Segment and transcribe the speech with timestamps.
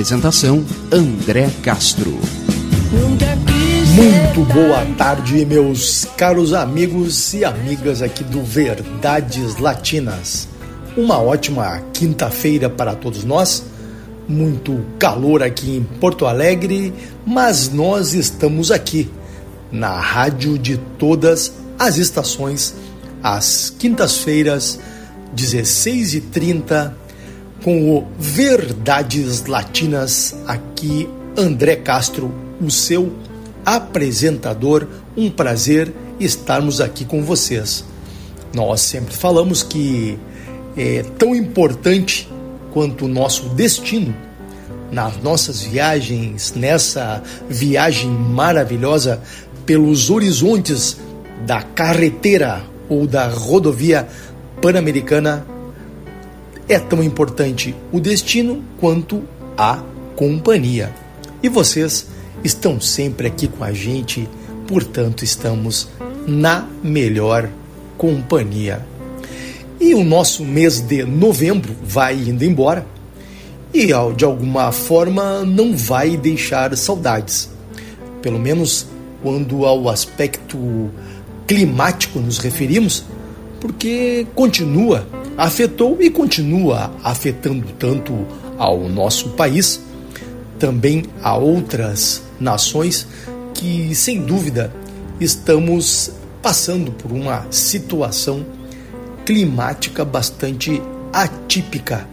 [0.00, 2.18] Apresentação: André Castro.
[3.94, 10.48] Muito boa tarde, meus caros amigos e amigas aqui do Verdades Latinas.
[10.96, 13.62] Uma ótima quinta-feira para todos nós.
[14.26, 16.94] Muito calor aqui em Porto Alegre,
[17.26, 19.06] mas nós estamos aqui
[19.70, 22.74] na rádio de todas as estações,
[23.22, 24.78] às quintas-feiras,
[25.36, 26.94] 16h30,
[27.62, 33.12] com o Verdades Latinas, aqui André Castro, o seu
[33.64, 34.86] apresentador.
[35.16, 37.84] Um prazer estarmos aqui com vocês.
[38.54, 40.18] Nós sempre falamos que
[40.76, 42.28] é tão importante
[42.72, 44.14] quanto o nosso destino
[44.90, 49.22] nas nossas viagens, nessa viagem maravilhosa
[49.64, 50.96] pelos horizontes
[51.46, 54.08] da carretera ou da rodovia
[54.60, 55.46] pan-americana
[56.70, 59.24] é tão importante o destino quanto
[59.58, 59.82] a
[60.14, 60.94] companhia.
[61.42, 62.06] E vocês
[62.44, 64.28] estão sempre aqui com a gente,
[64.68, 65.88] portanto, estamos
[66.28, 67.50] na melhor
[67.98, 68.86] companhia.
[69.80, 72.86] E o nosso mês de novembro vai indo embora
[73.74, 77.50] e, de alguma forma, não vai deixar saudades.
[78.22, 78.86] Pelo menos
[79.24, 80.88] quando ao aspecto
[81.48, 83.04] climático nos referimos,
[83.58, 85.04] porque continua
[85.40, 88.26] afetou e continua afetando tanto
[88.58, 89.80] ao nosso país,
[90.58, 93.06] também a outras nações
[93.54, 94.70] que, sem dúvida,
[95.18, 96.12] estamos
[96.42, 98.44] passando por uma situação
[99.24, 102.06] climática bastante atípica.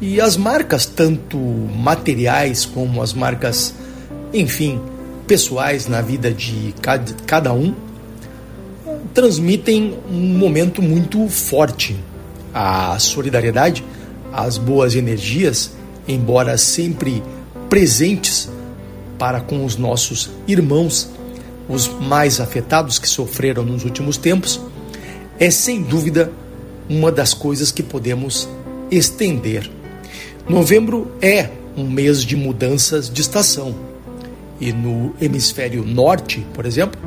[0.00, 3.72] E as marcas, tanto materiais como as marcas,
[4.34, 4.80] enfim,
[5.28, 6.74] pessoais na vida de
[7.24, 7.72] cada um,
[9.14, 11.96] transmitem um momento muito forte
[12.52, 13.84] a solidariedade,
[14.32, 15.72] as boas energias,
[16.06, 17.22] embora sempre
[17.68, 18.48] presentes
[19.18, 21.08] para com os nossos irmãos,
[21.68, 24.60] os mais afetados que sofreram nos últimos tempos,
[25.38, 26.30] é sem dúvida
[26.88, 28.48] uma das coisas que podemos
[28.90, 29.70] estender.
[30.48, 33.74] Novembro é um mês de mudanças de estação.
[34.60, 37.00] E no hemisfério norte, por exemplo,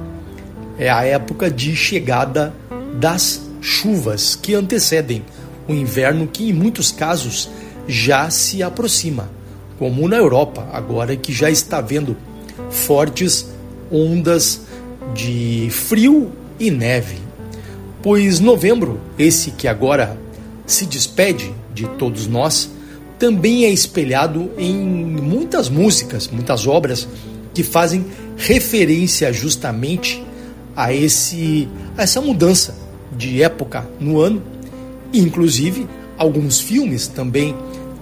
[0.78, 2.54] é a época de chegada
[3.00, 5.26] das chuvas que antecedem
[5.68, 7.50] o inverno que em muitos casos
[7.88, 9.28] já se aproxima,
[9.80, 12.16] como na Europa, agora que já está vendo
[12.70, 13.48] fortes
[13.92, 14.62] ondas
[15.16, 17.18] de frio e neve.
[18.04, 20.16] Pois novembro, esse que agora
[20.68, 22.70] se despede de todos nós,
[23.18, 27.08] também é espelhado em muitas músicas, muitas obras
[27.52, 28.06] que fazem
[28.38, 30.24] referência justamente
[30.76, 34.42] a esse a essa mudança de época no ano
[35.16, 37.56] Inclusive, alguns filmes também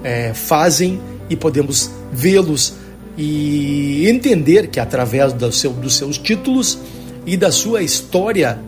[0.04, 1.00] é, fazem
[1.30, 2.74] e podemos vê-los
[3.16, 6.80] e entender que através do seu, dos seus títulos
[7.26, 8.60] e da sua história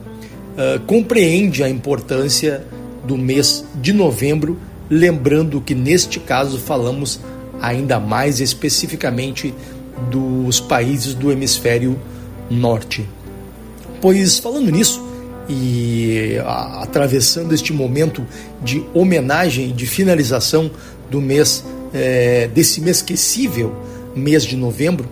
[0.53, 2.63] uh, compreende a importância
[3.03, 7.19] do mês de novembro, lembrando que neste caso falamos
[7.59, 9.53] ainda mais especificamente
[10.11, 11.99] dos países do hemisfério
[12.49, 13.07] norte.
[13.99, 15.03] Pois falando nisso,
[15.47, 18.25] e a, atravessando este momento
[18.63, 20.69] de homenagem, de finalização
[21.09, 21.63] do mês,
[21.93, 23.75] é, desse mês esquecível,
[24.15, 25.07] mês de novembro,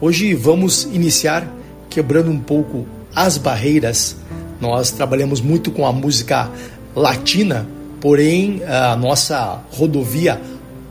[0.00, 1.48] hoje vamos iniciar
[1.88, 4.16] quebrando um pouco as barreiras.
[4.60, 6.50] Nós trabalhamos muito com a música
[6.94, 7.66] latina,
[8.00, 10.40] porém a nossa rodovia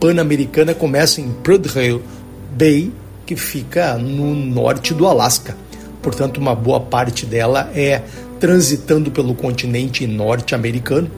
[0.00, 2.00] pan-americana começa em Prudhoe
[2.56, 2.92] Bay,
[3.24, 5.56] que fica no norte do Alasca.
[6.02, 8.02] Portanto, uma boa parte dela é
[8.44, 11.10] transitando pelo continente norte-americano.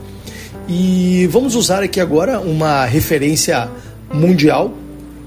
[0.68, 3.68] E vamos usar aqui agora uma referência
[4.14, 4.72] mundial,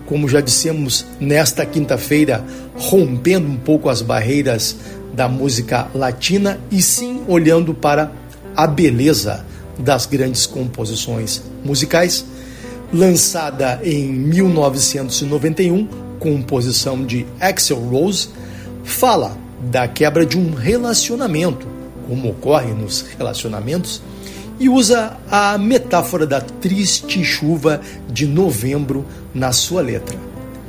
[0.05, 2.41] como já dissemos nesta quinta-feira,
[2.77, 4.77] rompendo um pouco as barreiras
[5.13, 8.09] da música latina e sim olhando para
[8.55, 9.45] a beleza
[9.77, 12.23] das grandes composições musicais.
[12.93, 15.85] Lançada em 1991,
[16.17, 18.29] composição de Axel Rose,
[18.85, 19.37] fala
[19.69, 21.78] da quebra de um relacionamento
[22.09, 24.01] como ocorre nos relacionamentos,
[24.59, 27.79] e usa a metáfora da triste chuva
[28.09, 30.17] de novembro na sua letra,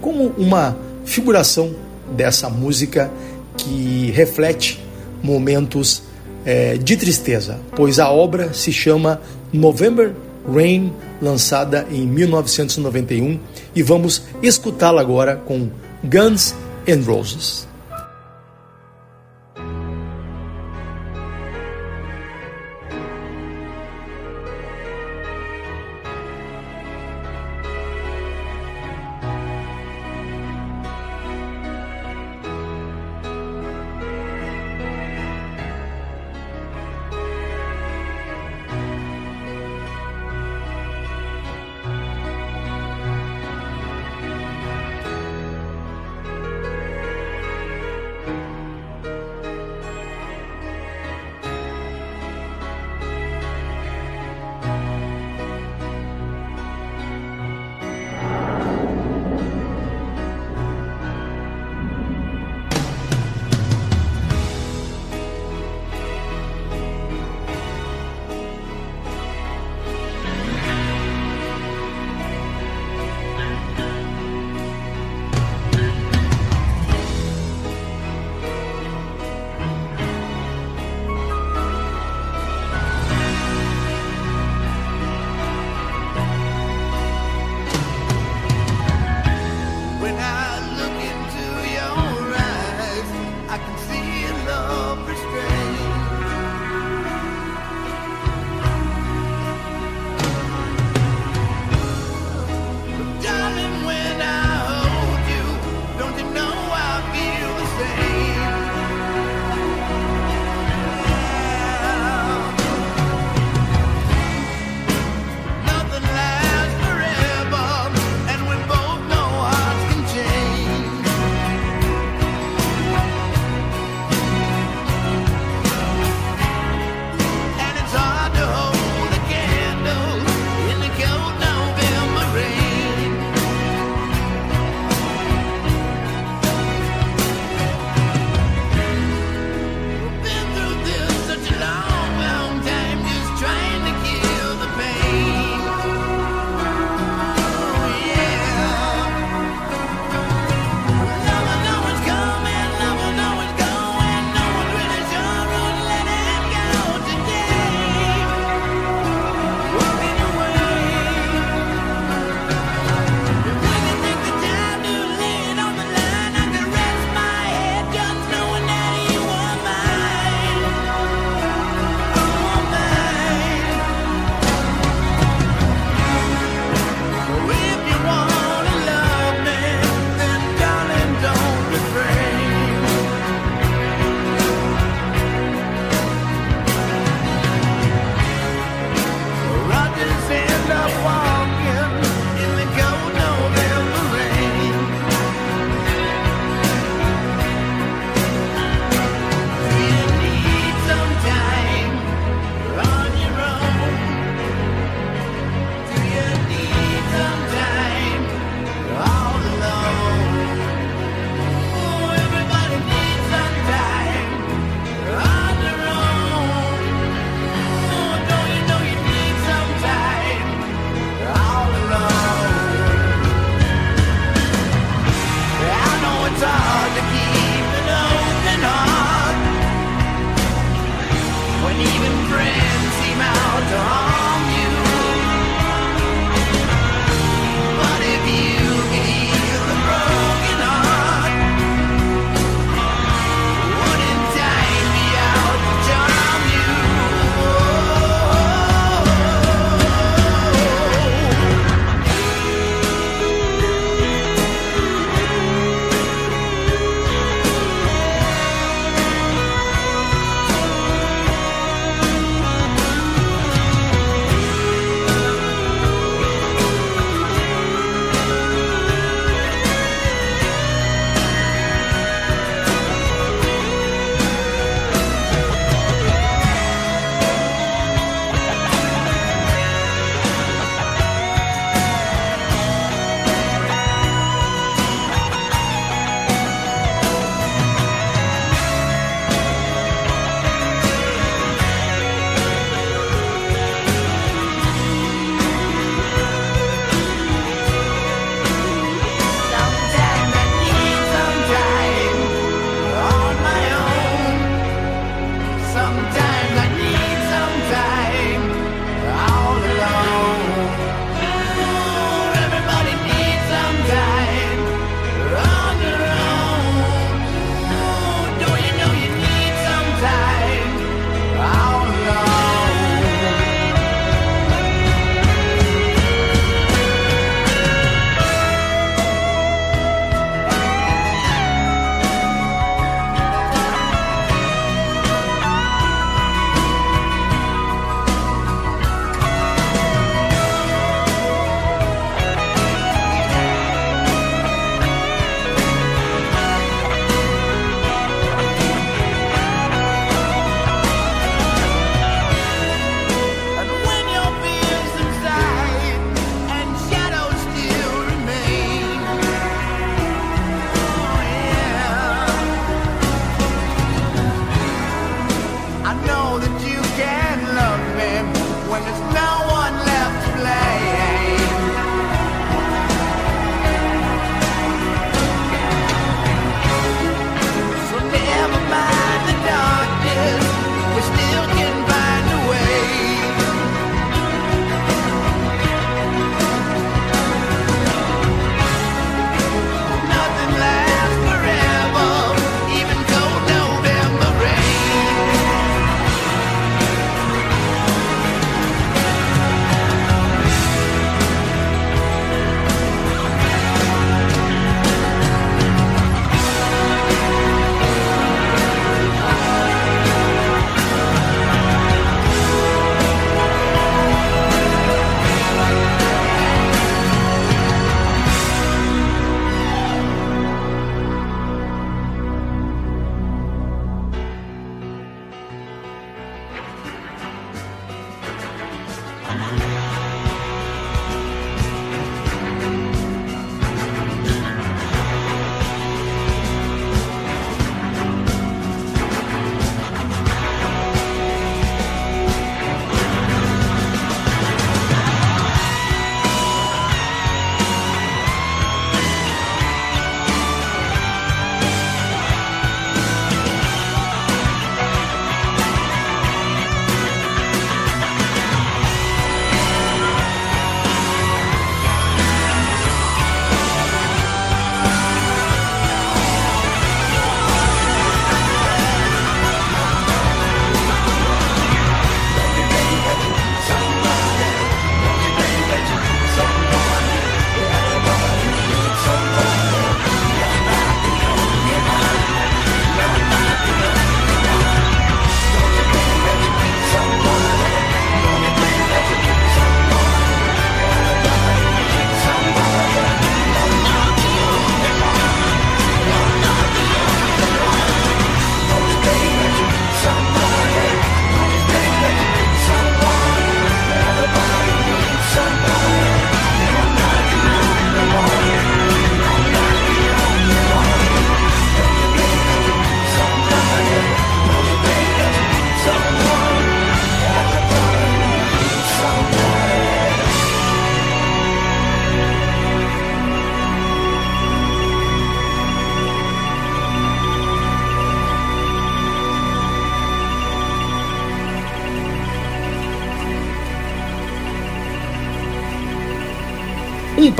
[0.01, 1.75] como uma figuração
[2.15, 3.11] dessa música
[3.57, 4.81] que reflete
[5.23, 6.03] momentos
[6.45, 9.21] é, de tristeza, pois a obra se chama
[9.53, 10.15] November
[10.49, 13.39] Rain, lançada em 1991,
[13.75, 15.69] e vamos escutá-la agora com
[16.03, 16.55] Guns
[16.87, 17.70] N' Roses.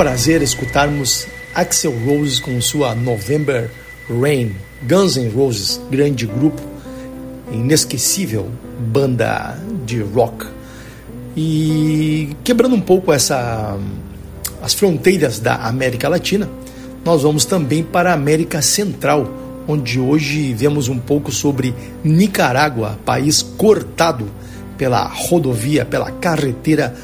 [0.01, 3.69] Prazer escutarmos Axel Rose com sua November
[4.09, 6.59] Rain, Guns N' Roses, grande grupo,
[7.51, 9.55] inesquecível banda
[9.85, 10.47] de rock.
[11.37, 13.77] E quebrando um pouco essa
[14.59, 16.49] as fronteiras da América Latina,
[17.05, 19.31] nós vamos também para a América Central,
[19.67, 24.27] onde hoje vemos um pouco sobre Nicarágua, país cortado
[24.79, 26.95] pela rodovia, pela carretera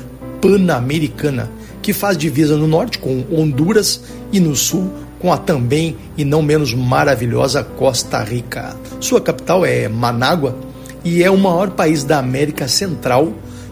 [0.42, 1.57] pan-americana,
[1.88, 4.02] que faz divisa no norte com Honduras
[4.34, 8.76] e no sul com a também e não menos maravilhosa Costa Rica.
[9.00, 10.54] Sua capital é Manágua
[11.02, 13.32] e é o maior país da América Central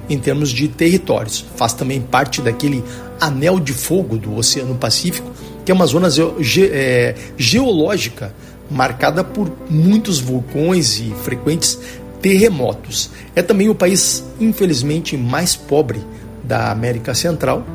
[0.09, 1.45] em termos de territórios.
[1.57, 2.81] Faz também parte daquele
[3.19, 5.29] anel de fogo do Oceano Pacífico,
[5.65, 8.33] que é uma zona ge é, geológica
[8.71, 11.77] marcada por muitos vulcões e frequentes
[12.21, 13.09] terremotos.
[13.35, 15.99] É também o país, infelizmente, mais pobre
[16.45, 17.65] da América Central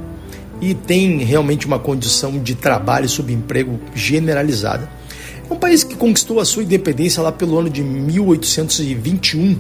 [0.61, 4.89] e tem realmente uma condição de trabalho e subemprego generalizada.
[5.49, 9.59] É um país que conquistou a sua independência lá pelo ano de 1821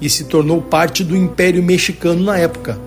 [0.00, 2.78] e se tornou parte do Império Mexicano na época,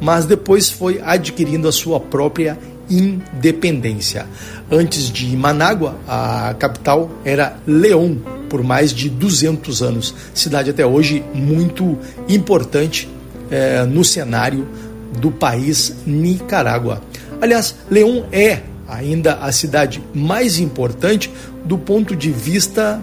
[0.00, 2.58] mas depois foi adquirindo a sua própria
[2.90, 4.26] independência.
[4.70, 8.16] Antes de Manágua, a capital era León,
[8.48, 10.14] por mais de 200 anos.
[10.34, 11.98] Cidade até hoje muito
[12.28, 13.08] importante
[13.50, 14.66] é, no cenário
[15.20, 17.02] do país Nicarágua.
[17.40, 21.30] Aliás, León é ainda a cidade mais importante
[21.64, 23.02] do ponto de vista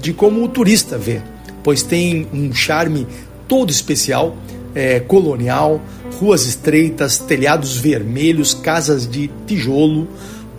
[0.00, 1.20] de como o turista vê,
[1.62, 3.06] pois tem um charme
[3.46, 4.36] todo especial,
[4.74, 5.80] é, colonial,
[6.18, 10.08] ruas estreitas, telhados vermelhos, casas de tijolo,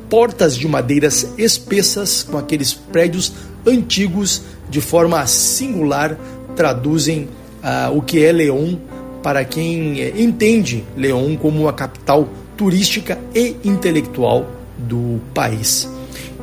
[0.09, 3.31] portas de madeiras espessas com aqueles prédios
[3.65, 6.17] antigos de forma singular
[6.55, 7.27] traduzem
[7.61, 8.79] ah, o que é León
[9.21, 15.89] para quem é, entende León como uma capital turística e intelectual do país.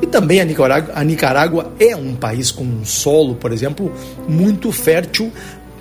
[0.01, 3.91] E também a Nicarágua, a Nicarágua é um país com um solo, por exemplo,
[4.27, 5.31] muito fértil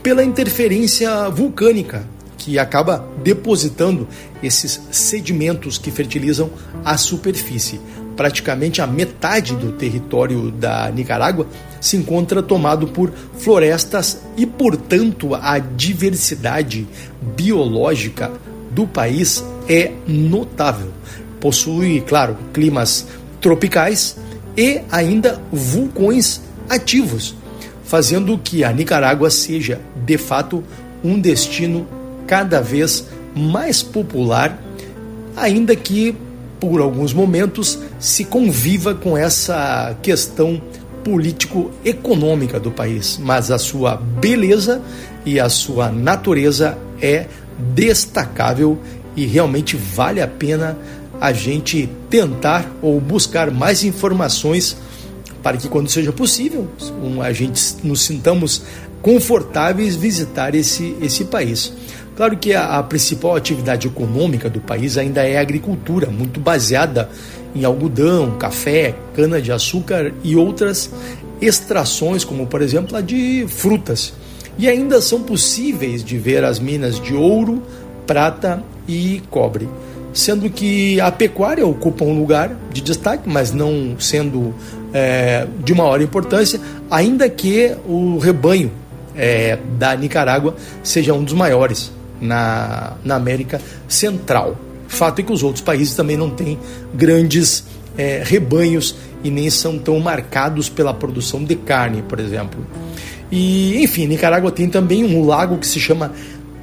[0.02, 2.04] pela interferência vulcânica,
[2.38, 4.08] que acaba depositando
[4.42, 6.50] esses sedimentos que fertilizam
[6.84, 7.80] a superfície.
[8.16, 11.46] Praticamente a metade do território da Nicarágua
[11.80, 16.86] se encontra tomado por florestas e, portanto, a diversidade
[17.36, 18.30] biológica
[18.70, 20.90] do país é notável.
[21.40, 23.06] Possui, claro, climas
[23.40, 24.16] tropicais
[24.56, 27.34] e ainda vulcões ativos,
[27.84, 30.64] fazendo que a Nicarágua seja, de fato,
[31.04, 31.86] um destino
[32.26, 34.60] cada vez mais popular,
[35.36, 36.16] ainda que
[36.58, 40.60] por alguns momentos se conviva com essa questão
[41.06, 44.82] político-econômica do país, mas a sua beleza
[45.24, 48.76] e a sua natureza é destacável
[49.14, 50.76] e realmente vale a pena
[51.20, 54.76] a gente tentar ou buscar mais informações
[55.44, 56.68] para que quando seja possível
[57.22, 58.62] a gente nos sintamos
[59.00, 61.72] confortáveis visitar esse, esse país.
[62.16, 67.08] Claro que a, a, principal atividade econômica do país ainda é a agricultura, muito baseada
[67.56, 70.90] em algodão, café, cana-de-açúcar e outras
[71.40, 74.12] extrações, como por exemplo a de frutas.
[74.58, 77.62] E ainda são possíveis de ver as minas de ouro,
[78.06, 79.68] prata e cobre.
[80.12, 84.54] Sendo que a pecuária ocupa um lugar de destaque, mas não sendo
[84.94, 86.58] é, de maior importância,
[86.90, 88.70] ainda que o rebanho
[89.14, 94.56] é, da Nicarágua seja um dos maiores na, na América Central.
[94.88, 96.58] Fato é que os outros países também não têm
[96.94, 97.64] grandes
[97.96, 102.64] é, rebanhos e nem são tão marcados pela produção de carne, por exemplo.
[103.30, 106.12] E, enfim, Nicarágua tem também um lago que se chama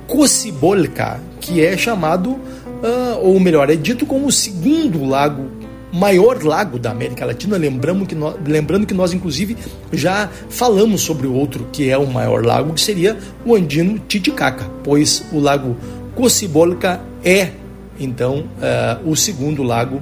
[0.08, 6.80] Cocibolca, que é chamado, uh, ou melhor, é dito como o segundo lago maior lago
[6.80, 9.56] da América Latina, lembrando que, nós, lembrando que nós, inclusive,
[9.92, 14.66] já falamos sobre o outro que é o maior lago, que seria o andino Titicaca,
[14.84, 15.78] pois o lago
[16.16, 17.52] Cocibolca é,
[18.00, 20.02] então, uh, o segundo lago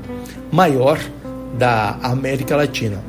[0.52, 1.00] maior
[1.58, 3.00] da América Latina.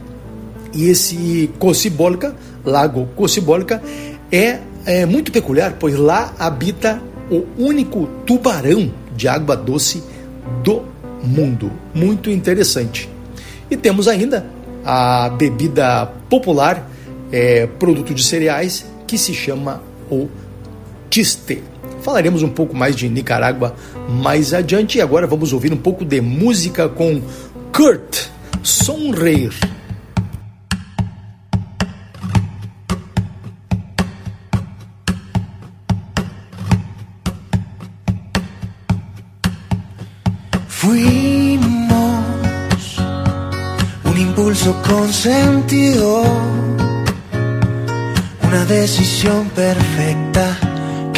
[0.74, 3.82] E esse Cocibolca, lago Cocibolca,
[4.30, 10.02] é, é muito peculiar, pois lá habita o único tubarão de água doce
[10.62, 10.82] do
[11.22, 11.70] mundo.
[11.94, 13.08] Muito interessante.
[13.70, 14.46] E temos ainda
[14.84, 16.88] a bebida popular,
[17.30, 20.28] é, produto de cereais, que se chama o
[21.08, 21.62] tiste.
[22.02, 23.74] Falaremos um pouco mais de Nicarágua
[24.08, 24.98] mais adiante.
[24.98, 27.22] E agora vamos ouvir um pouco de música com
[27.72, 28.26] Kurt
[28.62, 29.52] Sonreir.
[40.66, 41.78] Fuimos
[44.04, 46.24] un impulso consentido,
[48.42, 50.71] una decisión perfecta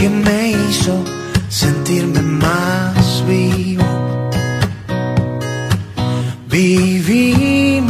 [0.04, 1.02] que me hizo
[1.48, 4.30] sentirme más vivo.
[6.46, 7.88] Vivimos,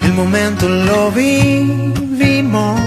[0.00, 2.80] el momento lo vivimos,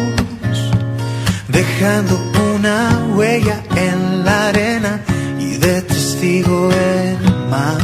[1.50, 2.14] dejando
[2.56, 5.02] una huella en la arena
[5.42, 7.18] y de testigo el
[7.50, 7.82] mar.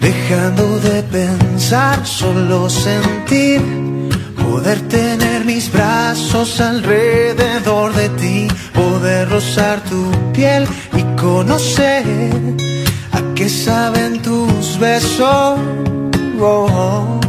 [0.00, 3.83] Dejando de pensar, solo sentir,
[4.64, 12.02] poder tener mis brazos alrededor de ti, poder rozar tu piel y conocer
[13.12, 15.58] a qué saben tus besos.
[16.40, 17.20] Oh, oh.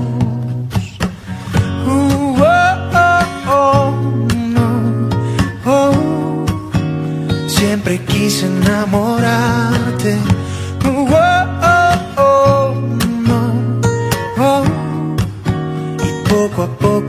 [7.48, 10.18] Siempre quise enamorarte.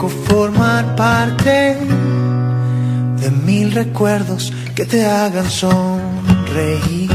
[0.08, 1.76] Formar parte
[3.20, 7.10] de mil recuerdos que te hagan sonreír.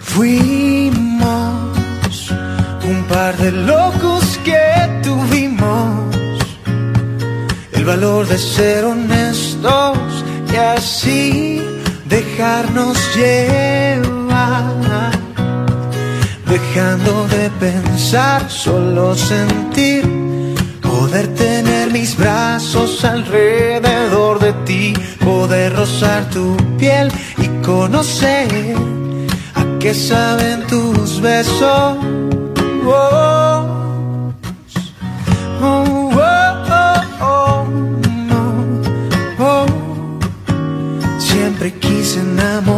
[0.00, 1.52] Fuimos
[2.88, 6.14] un par de locos que tuvimos
[7.72, 9.98] el valor de ser honestos
[10.52, 11.60] y así
[12.08, 15.13] dejarnos llevar,
[16.74, 20.02] dejando de pensar, solo sentir,
[20.82, 24.92] poder tener mis brazos alrededor de ti,
[25.24, 28.74] poder rozar tu piel y conocer
[29.54, 31.96] a qué saben tus besos.
[32.86, 34.34] Oh,
[35.62, 36.56] oh, oh,
[37.20, 37.66] oh,
[39.38, 39.66] oh.
[41.18, 42.73] Siempre quise enamorarte.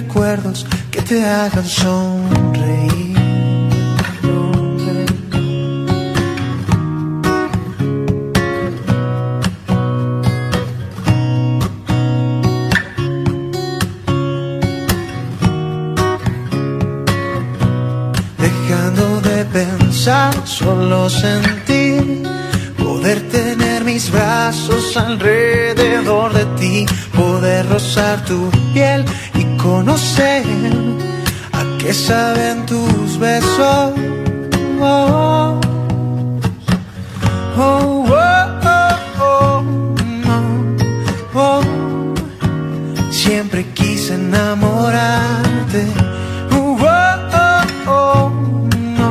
[0.00, 3.16] Recuerdos que te hagan sonreír.
[18.36, 22.22] Dejando de pensar, solo sentir,
[22.76, 29.06] poder tener mis brazos alrededor de ti, poder rozar tu piel
[29.66, 30.44] conocer
[31.52, 33.92] a qué saben tus besos.
[34.80, 35.60] Oh,
[37.56, 38.96] oh, oh, oh,
[39.30, 39.62] oh,
[40.26, 40.40] no,
[41.34, 41.62] oh.
[43.10, 45.82] Siempre quise enamorarte.
[46.52, 47.62] Oh, oh,
[47.98, 48.30] oh,
[48.98, 49.10] no,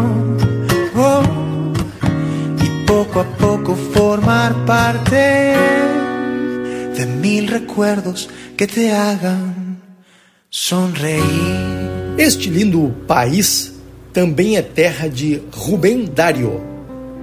[0.96, 1.24] oh.
[2.66, 5.24] Y poco a poco formar parte
[6.98, 9.65] de mil recuerdos que te hagan.
[12.26, 13.72] Este lindo país
[14.12, 16.60] também é terra de Rubem Dario.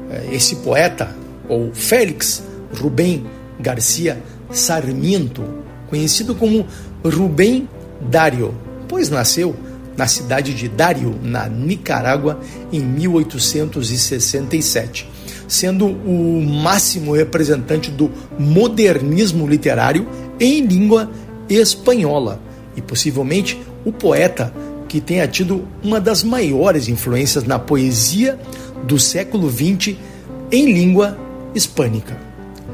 [0.08, 1.12] É, Esse poeta,
[1.48, 2.40] ou Félix
[2.80, 3.26] Rubem
[3.58, 5.42] Garcia Sarmiento,
[5.88, 6.64] conhecido como
[7.04, 7.68] Rubem
[8.00, 8.54] Dario,
[8.88, 9.56] pois nasceu
[9.96, 12.38] na cidade de Dario, na Nicarágua,
[12.72, 15.10] em 1867,
[15.48, 20.06] sendo o máximo representante do modernismo literário
[20.38, 21.10] em língua
[21.48, 22.40] espanhola
[22.76, 24.54] e possivelmente o poeta
[24.92, 28.38] que tenha tido uma das maiores influências na poesia
[28.84, 29.96] do século XX
[30.50, 31.16] em língua
[31.54, 32.20] hispânica.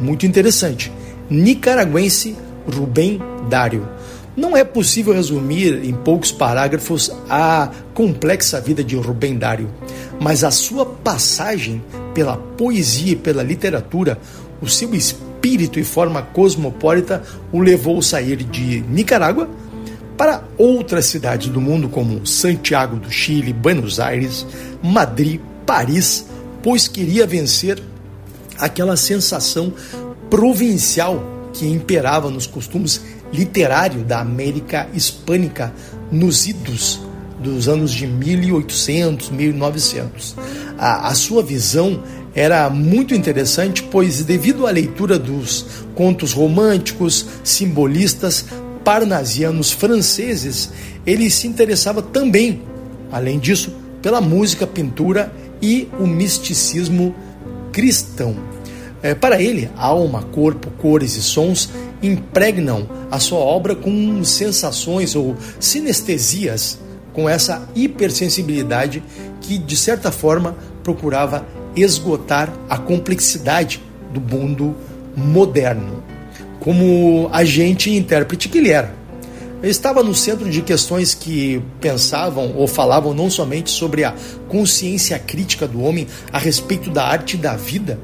[0.00, 0.90] Muito interessante.
[1.31, 2.35] Nicaragüense
[2.66, 3.88] Rubem Dário.
[4.37, 9.70] Não é possível resumir em poucos parágrafos a complexa vida de Rubem Dário,
[10.20, 11.81] mas a sua passagem
[12.14, 14.18] pela poesia e pela literatura,
[14.61, 19.48] o seu espírito e forma cosmopolita o levou a sair de Nicarágua
[20.18, 24.44] para outras cidades do mundo, como Santiago do Chile, Buenos Aires,
[24.83, 26.26] Madrid, Paris,
[26.61, 27.81] pois queria vencer
[28.59, 29.72] aquela sensação
[30.28, 33.00] provincial que imperava nos costumes
[33.33, 35.72] literários da América Hispânica
[36.11, 37.00] nos idos
[37.40, 40.35] dos anos de 1800, 1900.
[40.76, 42.02] A, a sua visão
[42.35, 48.44] era muito interessante, pois, devido à leitura dos contos românticos, simbolistas,
[48.88, 50.70] parnasianos franceses,
[51.05, 52.62] ele se interessava também,
[53.12, 53.70] além disso,
[54.01, 57.14] pela música, pintura e o misticismo
[57.70, 58.35] cristão.
[59.03, 61.68] É, para ele, alma, corpo, cores e sons
[62.03, 66.79] impregnam a sua obra com sensações ou sinestesias
[67.12, 69.03] com essa hipersensibilidade
[69.42, 71.46] que, de certa forma, procurava
[71.77, 73.83] esgotar a complexidade
[74.14, 74.74] do mundo
[75.14, 76.03] moderno,
[76.60, 78.94] como agente e intérprete que ele era.
[79.60, 84.14] Ele estava no centro de questões que pensavam ou falavam não somente sobre a
[84.48, 87.98] consciência crítica do homem a respeito da arte e da vida,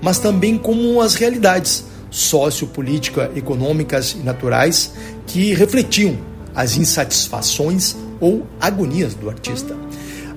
[0.00, 4.92] mas também como as realidades sociopolítica, econômicas e naturais
[5.26, 6.16] que refletiam
[6.54, 9.76] as insatisfações ou agonias do artista.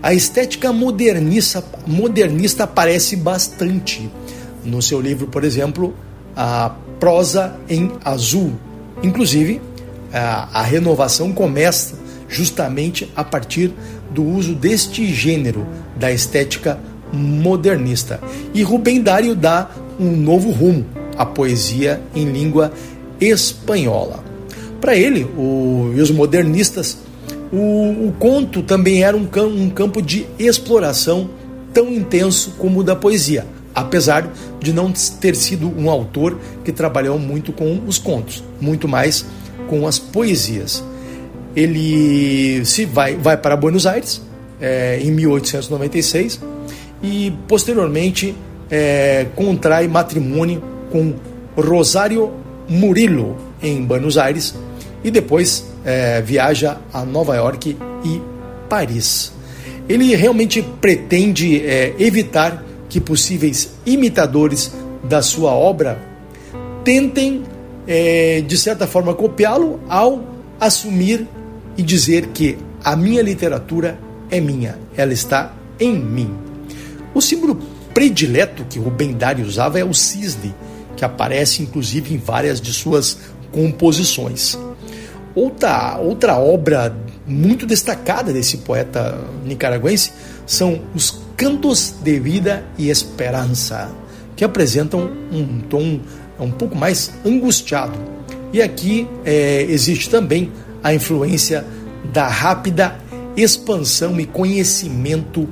[0.01, 4.09] A estética modernista, modernista aparece bastante
[4.65, 5.93] no seu livro, por exemplo,
[6.35, 8.53] a prosa em azul.
[9.03, 9.61] Inclusive,
[10.13, 11.95] a, a renovação começa
[12.27, 13.71] justamente a partir
[14.11, 16.79] do uso deste gênero da estética
[17.11, 18.19] modernista.
[18.53, 20.85] E Rubem Dário dá um novo rumo
[21.17, 22.71] à poesia em língua
[23.19, 24.23] espanhola.
[24.79, 26.97] Para ele, o, e os modernistas,
[27.51, 27.57] o,
[28.07, 31.29] o, conto também era um, um campo de exploração
[31.73, 33.45] tão intenso como o da poesia,
[33.77, 34.27] apesar
[34.59, 39.23] de não ter sido um autor que trabalhou muito com os contos, muito mais
[39.69, 40.83] com as poesias.
[41.55, 44.19] Ele se vai, vai para Buenos Aires
[44.59, 46.41] é, em 1896
[47.03, 48.35] e posteriormente
[48.71, 51.13] é, contrai matrimônio com
[51.55, 52.31] Rosário
[52.67, 54.55] Murillo em Buenos Aires
[55.03, 58.21] e depois é, viaja a Nova York e
[58.67, 59.31] Paris.
[59.87, 61.63] Ele realmente pretende
[61.97, 62.66] evitar
[62.97, 64.71] que possíveis imitadores
[65.03, 66.01] da sua obra
[66.83, 67.43] tentem,
[67.85, 70.23] é, de certa forma, copiá-lo ao
[70.59, 71.27] assumir
[71.77, 73.99] e dizer que a minha literatura
[74.31, 76.33] é minha, ela está em mim.
[77.13, 77.59] O símbolo
[77.93, 80.55] predileto que Rubem Dário usava é o cisne,
[80.95, 83.19] que aparece inclusive em várias de suas
[83.51, 84.57] composições.
[85.35, 90.13] Outra, outra obra muito destacada desse poeta nicaragüense
[90.47, 93.91] são os Cantos de Vida e Esperança,
[94.35, 95.99] que apresentam um tom
[96.39, 97.93] um pouco mais angustiado.
[98.51, 100.51] E aqui é, existe também
[100.83, 101.63] a influência
[102.11, 102.97] da rápida
[103.35, 105.47] expansão e conhecimento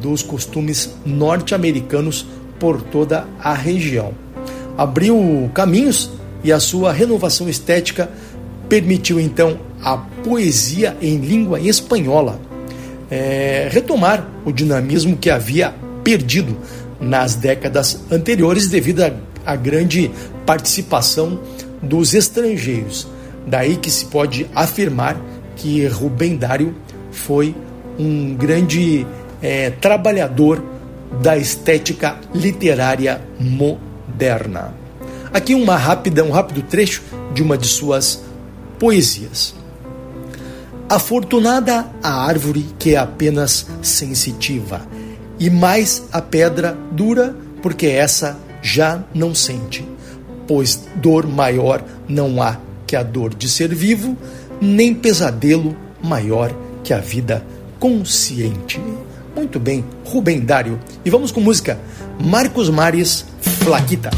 [0.00, 2.24] dos costumes norte-americanos
[2.58, 4.14] por toda a região.
[4.78, 6.10] Abriu caminhos
[6.42, 8.10] e a sua renovação estética
[8.70, 12.40] permitiu então a poesia em língua espanhola
[13.10, 16.56] é, retomar o dinamismo que havia perdido
[17.00, 19.02] nas décadas anteriores devido
[19.44, 20.10] à grande
[20.46, 21.40] participação
[21.82, 23.08] dos estrangeiros.
[23.46, 25.20] Daí que se pode afirmar
[25.56, 26.74] que Rubem Dário
[27.10, 27.54] foi
[27.98, 29.06] um grande
[29.42, 30.62] é, trabalhador
[31.22, 34.74] da estética literária moderna.
[35.32, 37.02] Aqui uma rápida, um rápido trecho
[37.34, 38.22] de uma de suas
[38.78, 39.54] poesias.
[40.90, 44.82] Afortunada a árvore que é apenas sensitiva,
[45.38, 49.86] e mais a pedra dura, porque essa já não sente,
[50.48, 52.56] pois dor maior não há
[52.88, 54.18] que a dor de ser vivo,
[54.60, 57.46] nem pesadelo maior que a vida
[57.78, 58.80] consciente.
[59.36, 60.76] Muito bem, Rubem Dário.
[61.04, 61.78] E vamos com música
[62.18, 64.10] Marcos Mares Flaquita.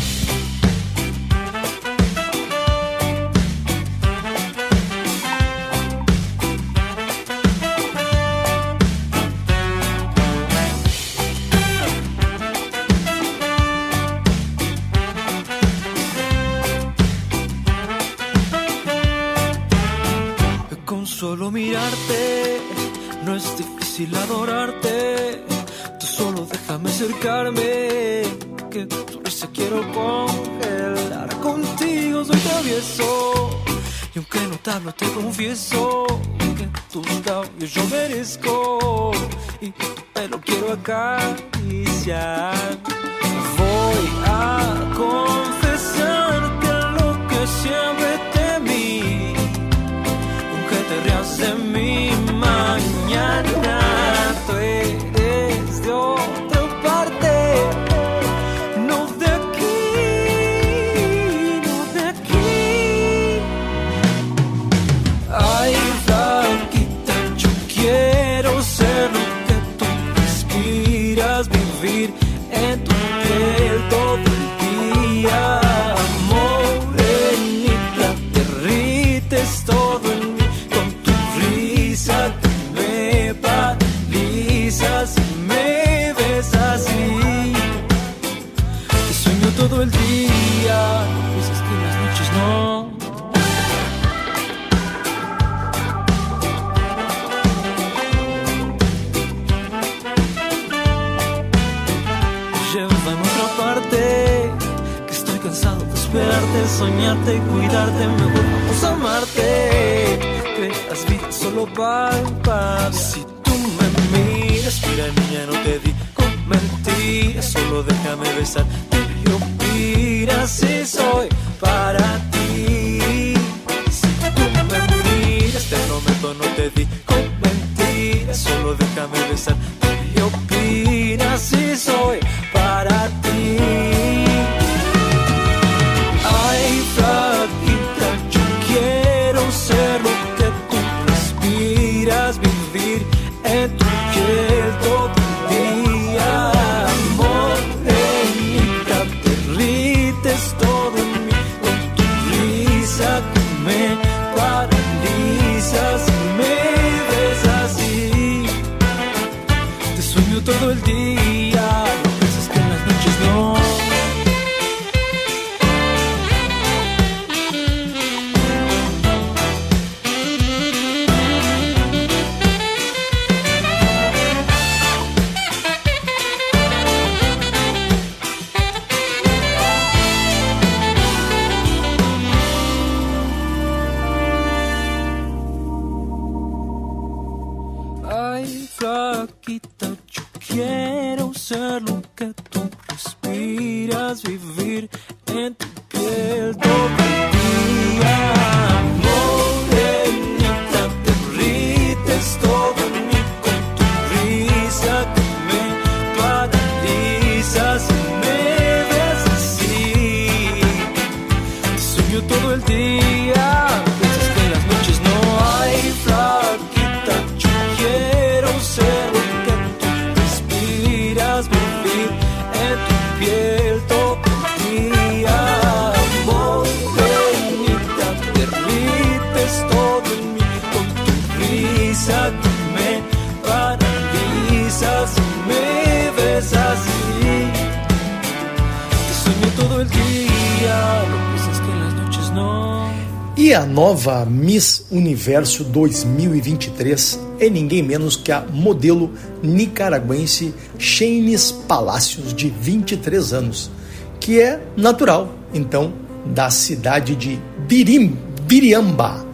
[245.22, 253.70] Universo 2023 é ninguém menos que a modelo nicaragüense Shaines Palacios, de 23 anos,
[254.18, 255.92] que é natural, então,
[256.26, 259.24] da cidade de Birim, Biriamba,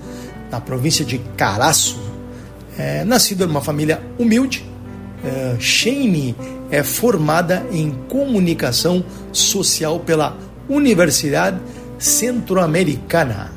[0.50, 1.98] na província de Caraço.
[2.76, 4.70] É, nascida numa família humilde,
[5.24, 6.36] é, Shane
[6.70, 10.36] é formada em comunicação social pela
[10.68, 11.58] Universidade
[11.98, 13.56] Centro-Americana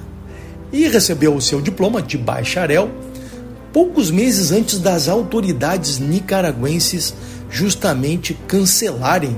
[0.71, 2.89] e recebeu o seu diploma de bacharel
[3.73, 7.13] poucos meses antes das autoridades nicaragüenses
[7.49, 9.35] justamente cancelarem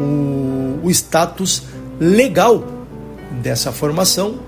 [0.00, 1.62] o, o status
[2.00, 2.64] legal
[3.42, 4.40] dessa formação,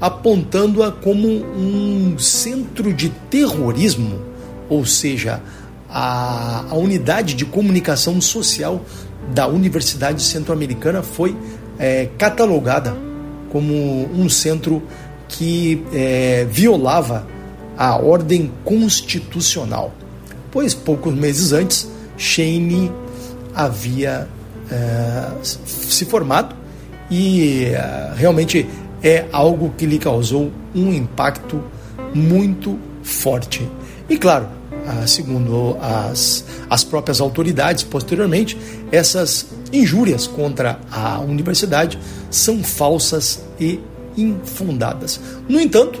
[0.00, 4.20] apontando-a como um centro de terrorismo,
[4.68, 5.40] ou seja,
[5.88, 8.84] a, a unidade de comunicação social
[9.32, 11.36] da Universidade Centro-Americana foi
[11.78, 12.94] é, catalogada
[13.50, 13.72] como
[14.12, 14.82] um centro
[15.28, 17.26] que é, violava
[17.76, 19.92] a ordem constitucional,
[20.50, 22.90] pois poucos meses antes Shane
[23.54, 24.28] havia
[24.70, 26.54] é, se formado
[27.10, 28.66] e é, realmente
[29.02, 31.62] é algo que lhe causou um impacto
[32.14, 33.68] muito forte.
[34.08, 34.48] E claro,
[35.06, 38.56] segundo as, as próprias autoridades, posteriormente,
[38.92, 41.98] essas injúrias contra a universidade
[42.30, 43.80] são falsas e
[44.16, 45.20] infundadas.
[45.48, 46.00] No entanto,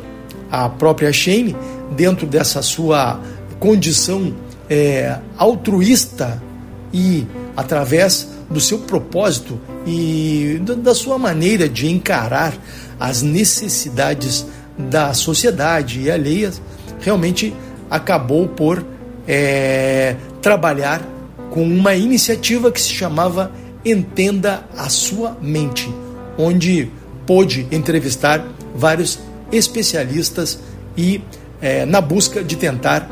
[0.50, 1.56] a própria Shane,
[1.96, 3.20] dentro dessa sua
[3.58, 4.34] condição
[4.68, 6.42] é, altruísta
[6.92, 12.54] e através do seu propósito e da sua maneira de encarar
[12.98, 14.46] as necessidades
[14.78, 16.60] da sociedade e alheias,
[17.00, 17.54] realmente
[17.90, 18.84] acabou por
[19.26, 21.02] é, trabalhar
[21.50, 23.52] com uma iniciativa que se chamava
[23.84, 25.92] Entenda a Sua Mente,
[26.38, 26.90] onde
[27.26, 29.18] pôde entrevistar vários
[29.52, 30.58] especialistas
[30.96, 31.20] e
[31.60, 33.10] é, na busca de tentar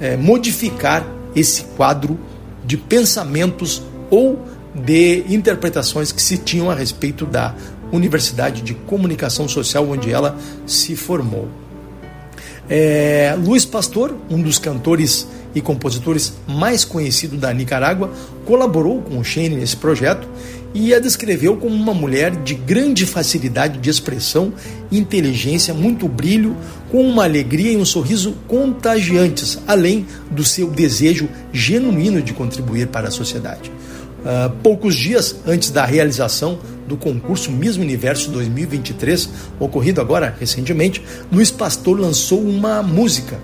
[0.00, 2.18] é, modificar esse quadro
[2.64, 4.44] de pensamentos ou
[4.74, 7.54] de interpretações que se tinham a respeito da
[7.92, 11.48] Universidade de Comunicação Social onde ela se formou.
[12.68, 18.12] É, Luiz Pastor, um dos cantores e compositores mais conhecidos da Nicarágua,
[18.46, 20.28] colaborou com o Shane nesse projeto
[20.72, 24.52] e a descreveu como uma mulher de grande facilidade de expressão,
[24.90, 26.56] inteligência, muito brilho,
[26.90, 33.08] com uma alegria e um sorriso contagiantes, além do seu desejo genuíno de contribuir para
[33.08, 33.70] a sociedade.
[34.20, 41.02] Uh, poucos dias antes da realização do concurso Miss Universo 2023, ocorrido agora recentemente,
[41.32, 43.38] Luiz Pastor lançou uma música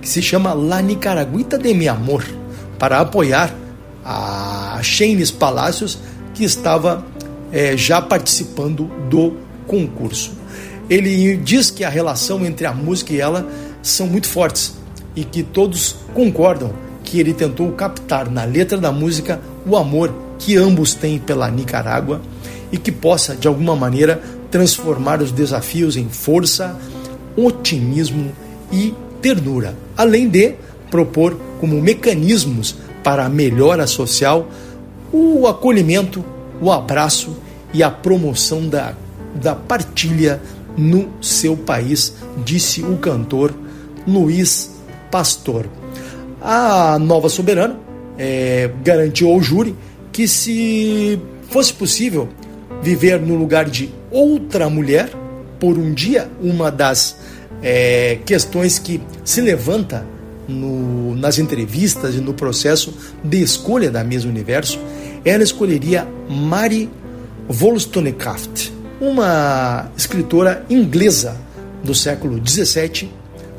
[0.00, 2.24] que se chama La Nicaragüita de Mi Amor,
[2.78, 3.54] para apoiar
[4.04, 5.98] a Shanes Palacios,
[6.40, 7.04] que estava
[7.52, 9.34] é, já participando do
[9.66, 10.32] concurso.
[10.88, 13.46] Ele diz que a relação entre a música e ela
[13.82, 14.74] são muito fortes
[15.14, 16.72] e que todos concordam
[17.04, 22.22] que ele tentou captar na letra da música o amor que ambos têm pela Nicarágua
[22.72, 26.74] e que possa, de alguma maneira, transformar os desafios em força,
[27.36, 28.32] otimismo
[28.72, 30.54] e ternura, além de
[30.90, 34.48] propor como mecanismos para a melhora social
[35.12, 36.24] o acolhimento,
[36.60, 37.36] o abraço
[37.72, 38.94] e a promoção da,
[39.34, 40.40] da partilha
[40.76, 43.52] no seu país, disse o cantor
[44.06, 44.70] Luiz
[45.10, 45.66] Pastor.
[46.40, 47.78] A nova soberana
[48.18, 49.74] é, garantiu ao júri
[50.12, 52.28] que, se fosse possível
[52.82, 55.10] viver no lugar de outra mulher
[55.58, 57.16] por um dia, uma das
[57.62, 60.06] é, questões que se levanta
[60.48, 64.78] no, nas entrevistas e no processo de escolha da Miss Universo,
[65.24, 66.88] ela escolheria Mary
[67.48, 71.36] Wollstonecraft, uma escritora inglesa
[71.82, 73.10] do século XVII,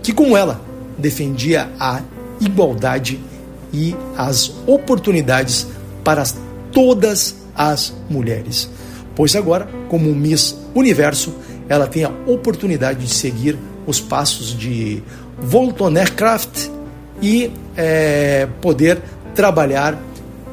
[0.01, 0.61] que, como ela,
[0.97, 2.01] defendia a
[2.39, 3.19] igualdade
[3.73, 5.67] e as oportunidades
[6.03, 6.23] para
[6.71, 8.69] todas as mulheres.
[9.15, 11.33] Pois agora, como Miss Universo,
[11.67, 15.03] ela tem a oportunidade de seguir os passos de
[15.51, 16.69] Wollstonecraft
[17.21, 19.01] e é, poder
[19.35, 19.97] trabalhar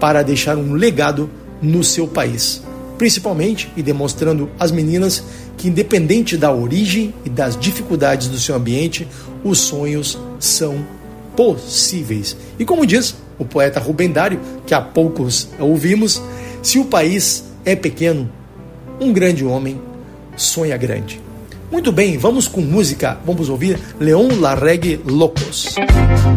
[0.01, 1.29] para deixar um legado
[1.61, 2.63] no seu país.
[2.97, 5.23] Principalmente e demonstrando às meninas
[5.57, 9.07] que, independente da origem e das dificuldades do seu ambiente,
[9.45, 10.85] os sonhos são
[11.37, 12.37] possíveis.
[12.59, 16.21] E como diz o poeta Rubem Dário, que há poucos ouvimos,
[16.63, 18.29] se o país é pequeno,
[19.01, 19.81] um grande homem
[20.37, 21.21] sonha grande.
[21.71, 23.19] Muito bem, vamos com música.
[23.25, 25.75] Vamos ouvir Leon Larregue Locos.
[25.77, 26.28] Nesta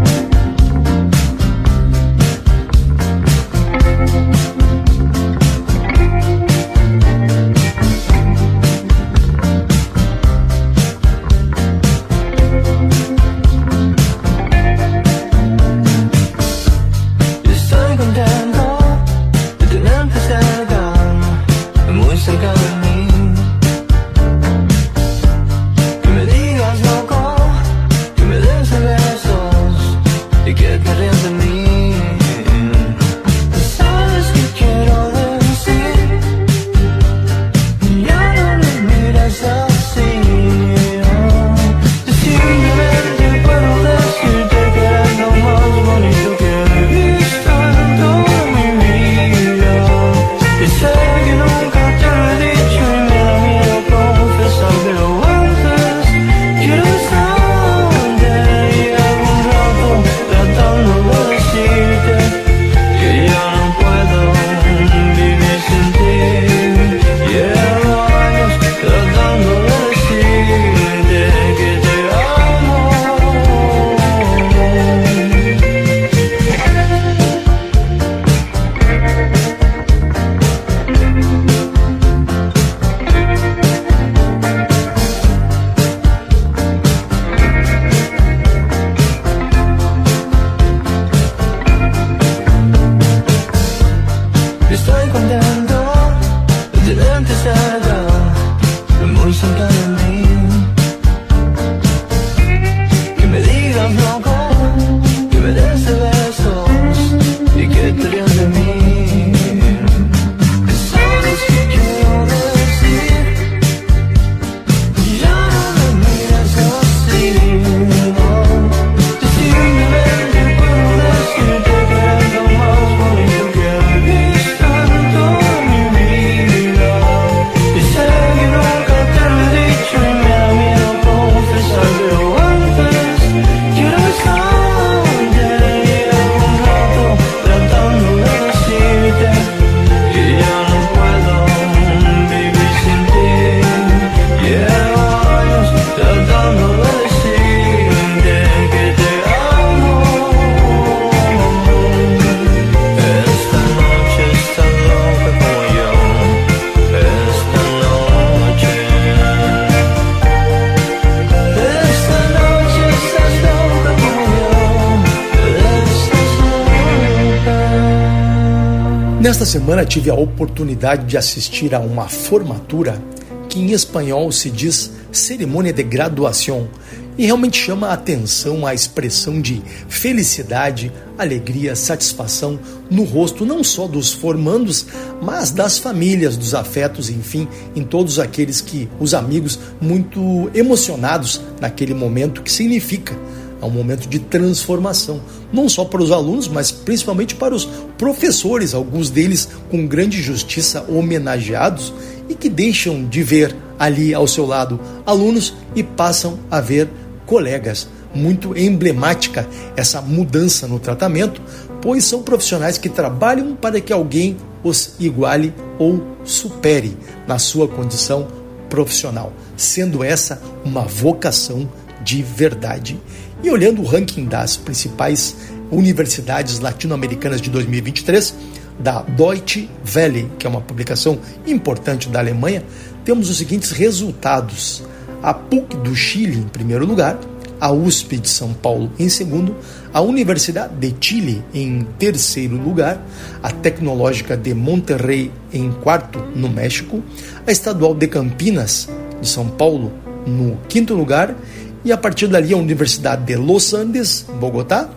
[169.52, 173.04] semana tive a oportunidade de assistir a uma formatura
[173.50, 176.70] que em espanhol se diz cerimônia de graduação
[177.18, 182.58] e realmente chama a atenção a expressão de felicidade, alegria, satisfação
[182.90, 184.86] no rosto não só dos formandos,
[185.22, 187.46] mas das famílias, dos afetos, enfim,
[187.76, 193.14] em todos aqueles que os amigos muito emocionados naquele momento que significa
[193.62, 195.22] é um momento de transformação,
[195.54, 197.70] não só para os alunos, mas principalmente para os
[198.02, 201.94] professores, alguns deles com grande justiça homenageados
[202.28, 206.90] e que deixam de ver ali ao seu lado alunos e passam a ver
[207.28, 207.88] colegas.
[208.12, 209.48] Muito emblemática
[209.78, 211.40] essa mudança no tratamento,
[211.80, 216.98] pois são profissionais que trabalham para que alguém os iguale ou supere
[217.28, 218.28] na sua condição
[218.68, 221.70] profissional, sendo essa uma vocação
[222.04, 223.00] de verdade.
[223.44, 225.36] E olhando o ranking das principais
[225.72, 228.36] universidades latino-americanas de 2023,
[228.80, 232.64] da Deutsche Welle, que é uma publicação importante da Alemanha,
[233.06, 234.84] temos os seguintes resultados:
[235.22, 237.20] a PUC do Chile em primeiro lugar,
[237.60, 239.56] a USP de São Paulo em segundo,
[239.94, 243.00] a Universidade de Chile em terceiro lugar,
[243.42, 247.04] a Tecnológica de Monterrey em quarto no México,
[247.46, 248.90] a Estadual de Campinas
[249.22, 249.92] de São Paulo
[250.26, 251.36] no quinto lugar.
[251.84, 254.88] E a partir dali a Universidade de Los Andes, Bogotá,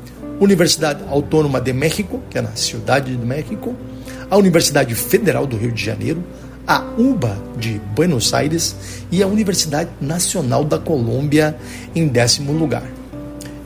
[0.40, 3.74] Universidade Autônoma de México, que é na Cidade de México,
[4.30, 6.22] a Universidade Federal do Rio de Janeiro,
[6.66, 8.74] a UBA de Buenos Aires
[9.10, 11.56] e a Universidade Nacional da Colômbia
[11.94, 12.84] em décimo lugar.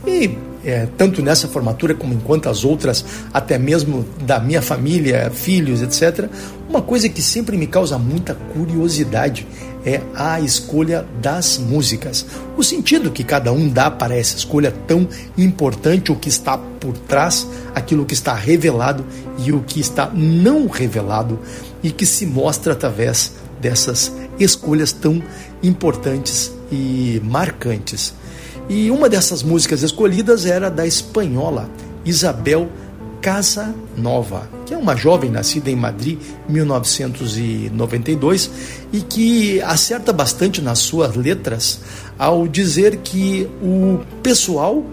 [0.07, 5.81] E é, tanto nessa formatura como em quantas outras, até mesmo da minha família, filhos,
[5.81, 6.29] etc.,
[6.69, 9.47] uma coisa que sempre me causa muita curiosidade
[9.85, 12.27] é a escolha das músicas.
[12.57, 16.97] O sentido que cada um dá para essa escolha tão importante, o que está por
[16.99, 19.05] trás, aquilo que está revelado
[19.39, 21.39] e o que está não revelado
[21.83, 25.23] e que se mostra através dessas escolhas tão
[25.63, 28.15] importantes e marcantes.
[28.69, 31.69] E uma dessas músicas escolhidas era da espanhola
[32.05, 32.69] Isabel
[33.21, 38.51] Casa Nova, que é uma jovem nascida em Madrid, 1992,
[38.93, 41.81] e que acerta bastante nas suas letras
[42.19, 44.85] ao dizer que o pessoal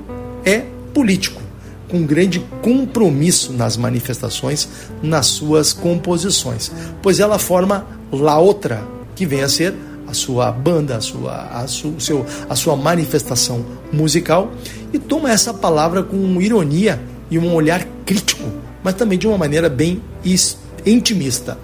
[0.43, 0.63] é
[0.93, 1.41] político,
[1.88, 4.67] com grande compromisso nas manifestações,
[5.01, 6.71] nas suas composições,
[7.01, 8.84] pois ela forma La Outra,
[9.15, 9.73] que vem a ser
[10.07, 14.51] a sua banda, a sua, a, su, seu, a sua manifestação musical,
[14.93, 16.99] e toma essa palavra com ironia
[17.30, 18.43] e um olhar crítico,
[18.84, 20.01] mas também de uma maneira bem
[20.86, 21.57] intimista.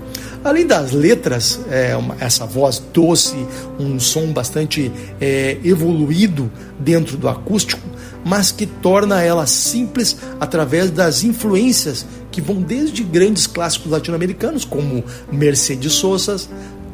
[0.43, 3.36] Além das letras, é, uma, essa voz doce,
[3.80, 7.88] um som bastante é, evoluído dentro do acústico,
[8.26, 15.03] mas que torna ela simples através das influências que vão desde grandes clássicos latino-americanos como
[15.32, 16.38] Mercedes Sosa,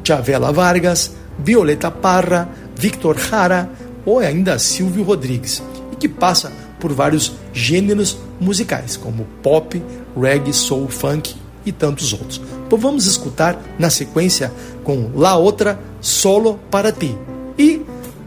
[0.04, 3.70] Chavela Vargas, Violeta Parra, Victor Jara
[4.04, 5.62] ou ainda Silvio Rodrigues,
[5.92, 9.82] e que passa por vários gêneros musicais, como pop,
[10.20, 12.40] reggae, soul, funk e tantos outros.
[12.66, 14.52] Então vamos escutar na sequência
[14.84, 17.16] com La Outra Solo para Ti.
[17.58, 17.82] E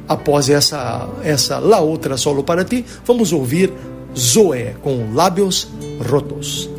[0.07, 3.71] após essa, essa La Outra Solo para Ti, vamos ouvir
[4.17, 5.67] Zoé com Lábios
[6.09, 6.69] Rotos.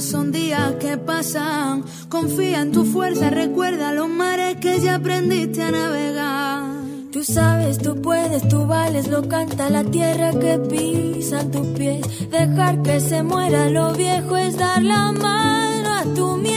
[0.00, 1.84] Son días que pasan.
[2.08, 6.64] Confía en tu fuerza, recuerda los mares que ya aprendiste a navegar.
[7.12, 12.30] Tú sabes, tú puedes, tú vales, lo canta la tierra que pisa tus pies.
[12.30, 16.53] Dejar que se muera lo viejo es dar la mano a tu miedo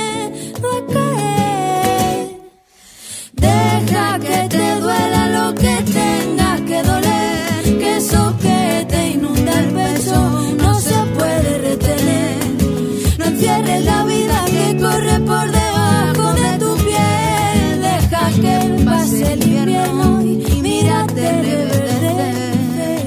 [13.65, 17.81] la vida que corre por debajo de tu piel.
[17.81, 23.05] Deja que pase el invierno y mírate reverdecer.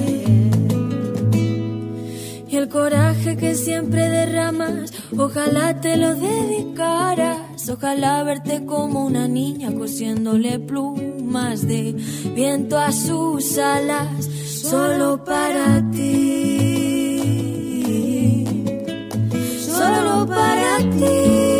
[2.49, 7.69] Y el coraje que siempre derramas, ojalá te lo dedicaras.
[7.69, 11.95] Ojalá verte como una niña cosiéndole plumas de
[12.35, 16.70] viento a sus alas, solo para ti.
[19.91, 21.60] Solo para ti.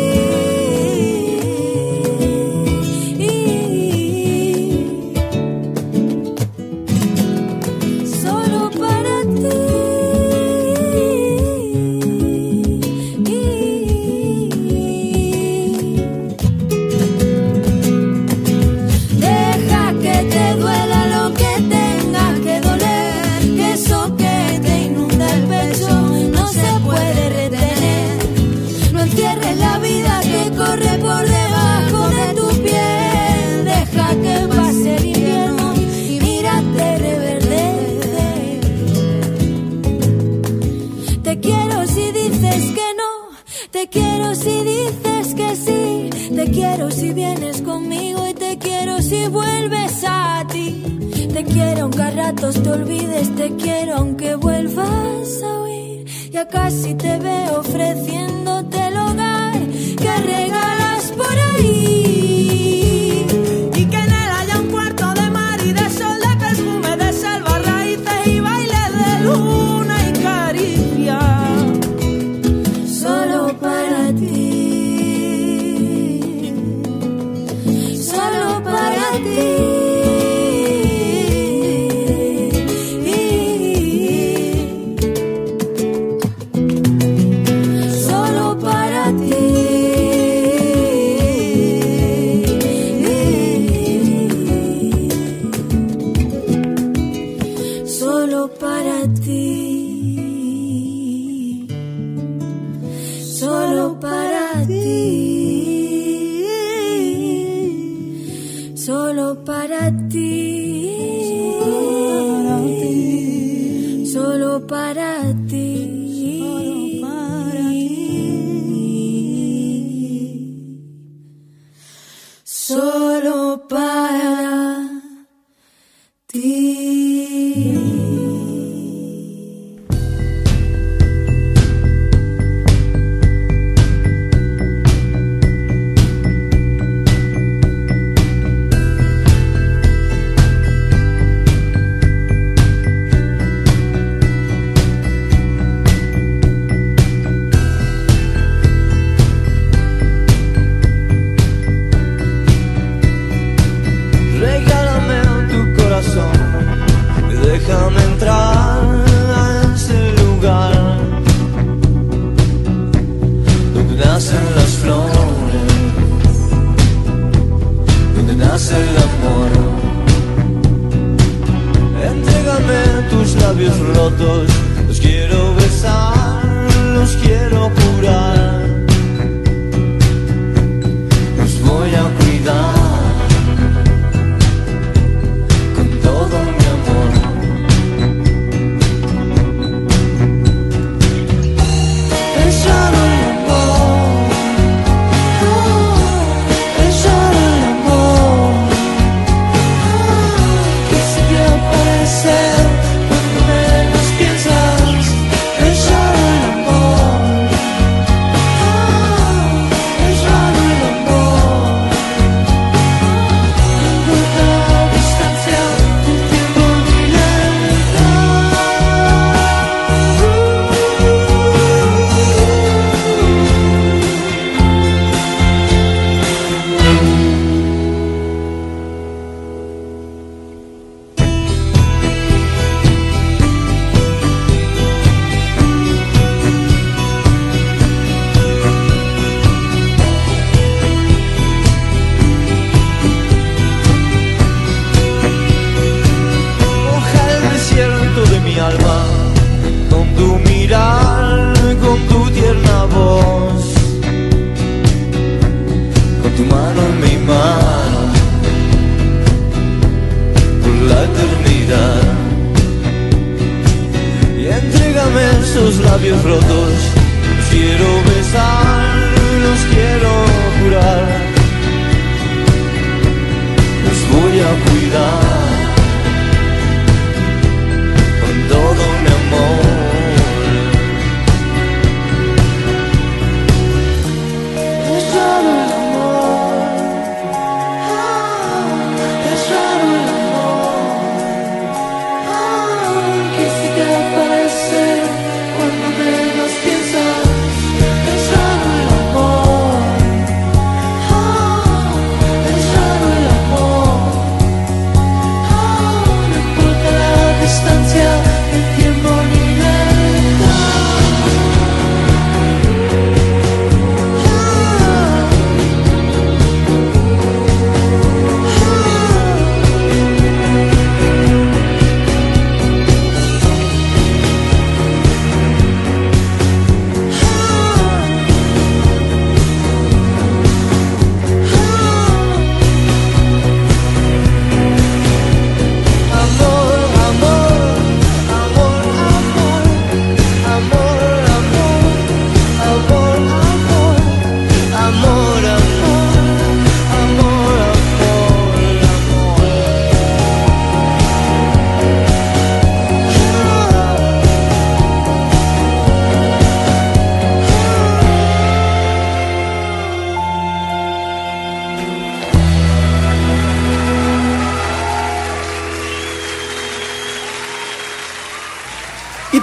[51.41, 56.05] Te quiero aunque a ratos te olvides, te quiero aunque vuelvas a huir.
[56.29, 59.59] Ya casi te veo ofreciéndote el hogar
[59.97, 62.30] que regalas por ahí.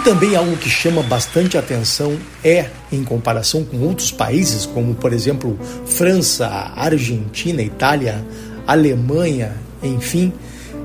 [0.08, 5.58] Também algo que chama bastante atenção é, em comparação com outros países, como por exemplo
[5.84, 8.24] França, Argentina, Itália,
[8.66, 10.32] Alemanha, enfim,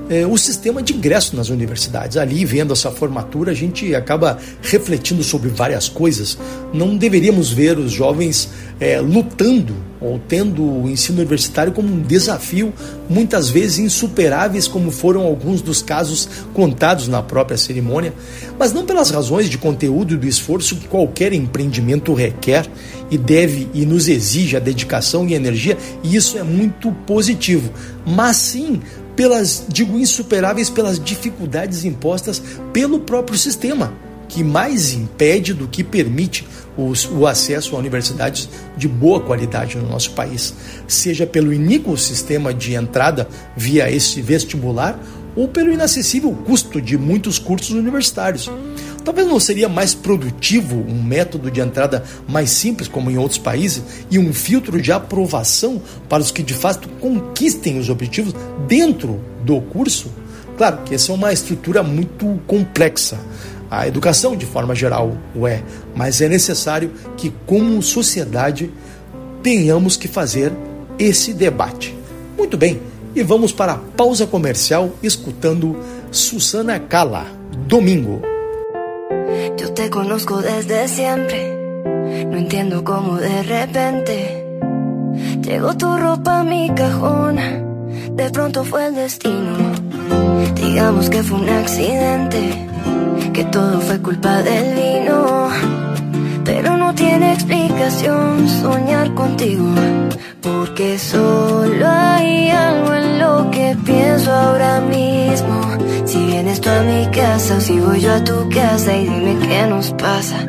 [0.08, 2.16] é, o sistema de ingresso nas universidades.
[2.16, 6.38] Ali, vendo essa formatura, a gente acaba refletindo sobre várias coisas.
[6.72, 8.48] Não deveríamos ver os jovens
[8.78, 9.74] é, lutando
[10.04, 12.74] ou tendo o ensino universitário como um desafio,
[13.08, 18.12] muitas vezes insuperáveis, como foram alguns dos casos contados na própria cerimônia,
[18.58, 22.66] mas não pelas razões de conteúdo e do esforço que qualquer empreendimento requer
[23.10, 27.72] e deve e nos exige a dedicação e energia, e isso é muito positivo,
[28.04, 28.82] mas sim
[29.16, 32.42] pelas, digo, insuperáveis pelas dificuldades impostas
[32.72, 33.92] pelo próprio sistema,
[34.28, 36.46] que mais impede do que permite
[36.76, 40.54] os, o acesso a universidades de boa qualidade no nosso país,
[40.88, 44.98] seja pelo iníquo sistema de entrada via esse vestibular
[45.36, 48.50] ou pelo inacessível custo de muitos cursos universitários.
[49.04, 53.82] Talvez não seria mais produtivo um método de entrada mais simples, como em outros países,
[54.10, 58.34] e um filtro de aprovação para os que de fato conquistem os objetivos
[58.66, 60.10] dentro do curso?
[60.56, 63.18] Claro que essa é uma estrutura muito complexa.
[63.70, 65.62] A educação, de forma geral, o é,
[65.94, 68.70] mas é necessário que, como sociedade,
[69.42, 70.52] tenhamos que fazer
[70.98, 71.94] esse debate.
[72.38, 72.80] Muito bem,
[73.14, 75.76] e vamos para a pausa comercial escutando
[76.10, 77.26] Susana Cala,
[77.66, 78.33] Domingo.
[79.56, 81.54] Yo te conozco desde siempre.
[82.26, 84.44] No entiendo cómo de repente
[85.42, 87.36] llegó tu ropa a mi cajón.
[88.16, 89.56] De pronto fue el destino.
[90.54, 92.68] Digamos que fue un accidente.
[93.32, 95.83] Que todo fue culpa del vino.
[96.44, 99.66] Pero no tiene explicación soñar contigo.
[100.42, 105.60] Porque solo hay algo en lo que pienso ahora mismo.
[106.04, 109.36] Si vienes tú a mi casa o si voy yo a tu casa y dime
[109.46, 110.46] qué nos pasa.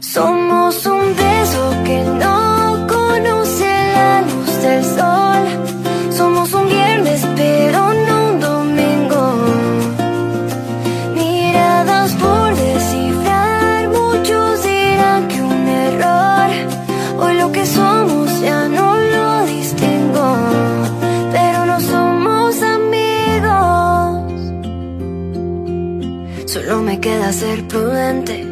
[0.00, 2.35] Somos un beso que no
[27.32, 28.46] Ser prudente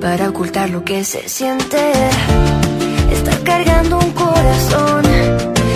[0.00, 1.92] para ocultar lo que se siente.
[3.12, 5.02] Estar cargando un corazón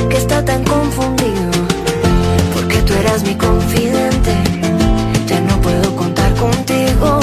[0.09, 1.51] que está tan confundido.
[2.55, 4.35] Porque tú eras mi confidente.
[5.29, 7.21] Ya no puedo contar contigo.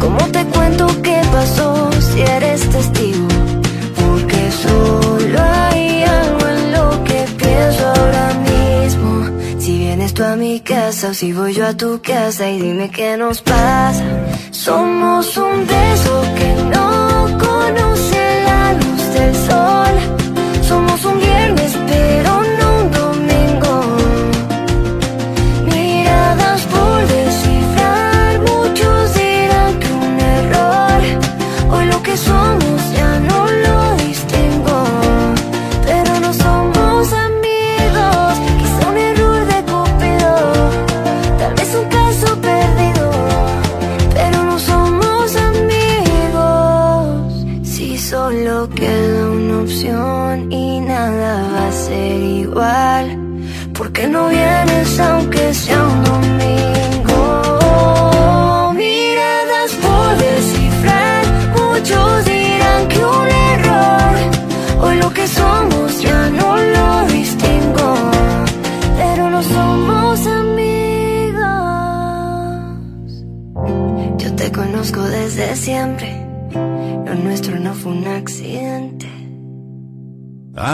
[0.00, 3.23] ¿Cómo te cuento qué pasó si eres testigo?
[10.14, 13.42] Tú a mi casa o si voy yo a tu casa y dime qué nos
[13.42, 14.04] pasa.
[14.50, 16.43] Somos un beso que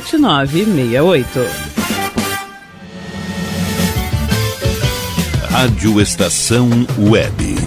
[0.00, 1.28] 7968.
[5.50, 7.58] Rádio Estação Web.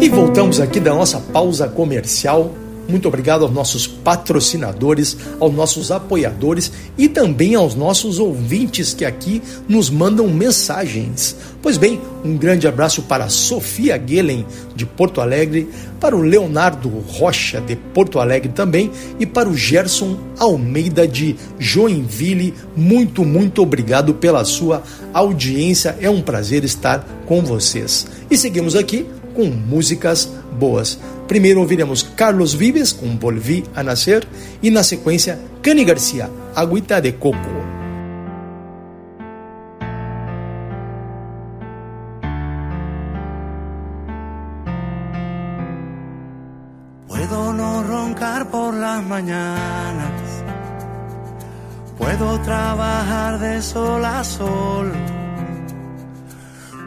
[0.00, 2.54] E voltamos aqui da nossa pausa comercial.
[2.92, 9.40] Muito obrigado aos nossos patrocinadores, aos nossos apoiadores e também aos nossos ouvintes que aqui
[9.66, 11.34] nos mandam mensagens.
[11.62, 14.44] Pois bem, um grande abraço para Sofia Guelen,
[14.76, 20.18] de Porto Alegre, para o Leonardo Rocha, de Porto Alegre também, e para o Gerson
[20.38, 22.52] Almeida, de Joinville.
[22.76, 24.82] Muito, muito obrigado pela sua
[25.14, 25.96] audiência.
[25.98, 28.06] É um prazer estar com vocês.
[28.30, 30.28] E seguimos aqui com músicas
[30.58, 30.98] boas.
[31.32, 34.22] Primeiro ouviremos Carlos Vives com Volvi a Nascer
[34.62, 37.38] e na sequência Cani Garcia, Agüita de Coco.
[47.08, 50.44] Puedo no roncar por las mañanas,
[51.96, 54.92] puedo trabajar de sol a sol,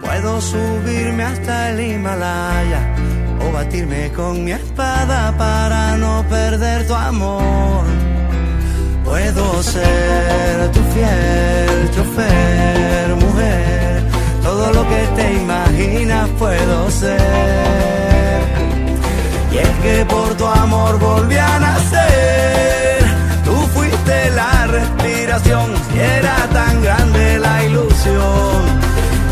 [0.02, 3.15] puedo subirme hasta el Himalaya
[3.48, 7.84] o batirme con mi espada para no perder tu amor.
[9.04, 14.04] Puedo ser tu fiel chofer, mujer,
[14.44, 18.42] todo lo que te imaginas puedo ser.
[19.52, 23.00] Y es que por tu amor volví a nacer.
[23.46, 28.60] Tú fuiste la respiración y era tan grande la ilusión.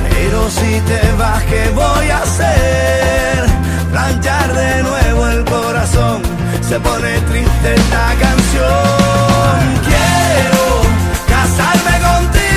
[0.09, 3.52] Pero si te vas, ¿qué voy a hacer?
[3.93, 6.23] Planchar de nuevo el corazón.
[6.67, 9.59] Se pone triste esta canción.
[9.87, 10.63] Quiero
[11.29, 12.52] casarme contigo,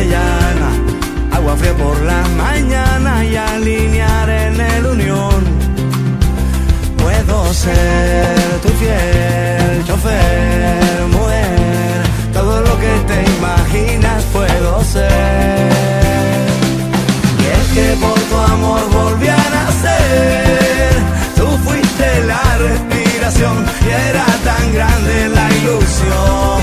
[0.00, 0.70] castellana.
[1.32, 5.44] Agua fría por la mañana y alinear en el unión.
[6.98, 12.02] Puedo ser tu fiel chofer, mujer.
[12.32, 15.70] Todo lo que te imaginas puedo ser.
[17.40, 20.92] Y es que por tu amor volví a nacer.
[21.36, 26.60] Tú fuiste la respiración y era tan grande la ilusión.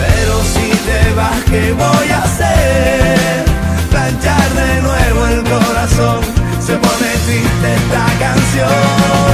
[0.00, 2.05] Pero si te vas, ¿qué voy
[5.86, 6.20] corazón
[6.60, 9.25] se pone triste esta canción.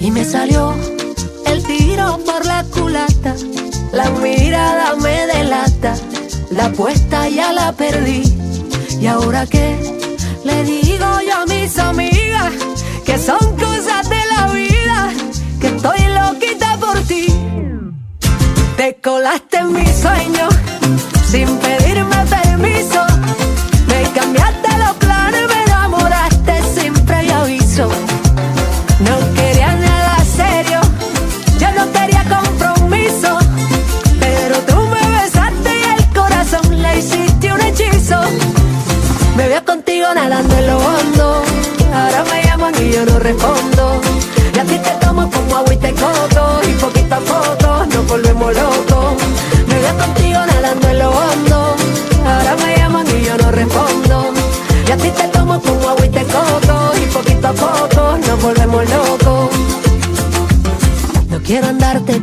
[0.00, 0.74] Y me salió
[1.44, 3.34] el tiro por la culata,
[3.92, 5.94] la mirada me delata,
[6.52, 8.22] la apuesta ya la perdí.
[8.98, 9.76] ¿Y ahora qué?
[10.42, 12.52] Le digo yo a mis amigas
[13.04, 15.12] que son cosas de la vida,
[15.60, 17.26] que estoy loquita por ti.
[18.78, 19.45] Te colaste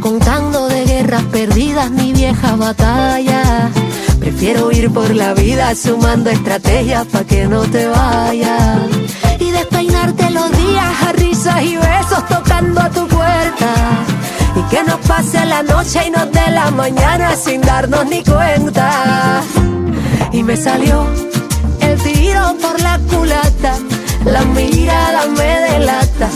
[0.04, 3.72] contando de guerras perdidas ni viejas batallas
[4.20, 8.80] Prefiero ir por la vida sumando estrategias pa' que no te vayas.
[9.38, 13.74] Y despeinarte los días a risas y besos tocando a tu puerta.
[14.56, 19.42] Y que nos pase la noche y nos dé la mañana sin darnos ni cuenta.
[20.32, 21.06] Y me salió
[21.82, 23.78] el tiro por la culata.
[24.24, 26.30] La mirada me delata.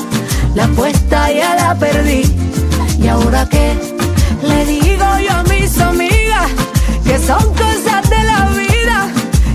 [0.56, 2.47] La apuesta ya la perdí.
[3.08, 3.74] ¿Y ahora qué?
[4.44, 6.52] Le digo yo a mis amigas
[7.06, 9.08] que son cosas de la vida,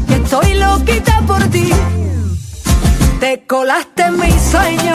[0.09, 1.68] que estoy loquita por ti.
[3.20, 4.94] Te colaste en mi sueño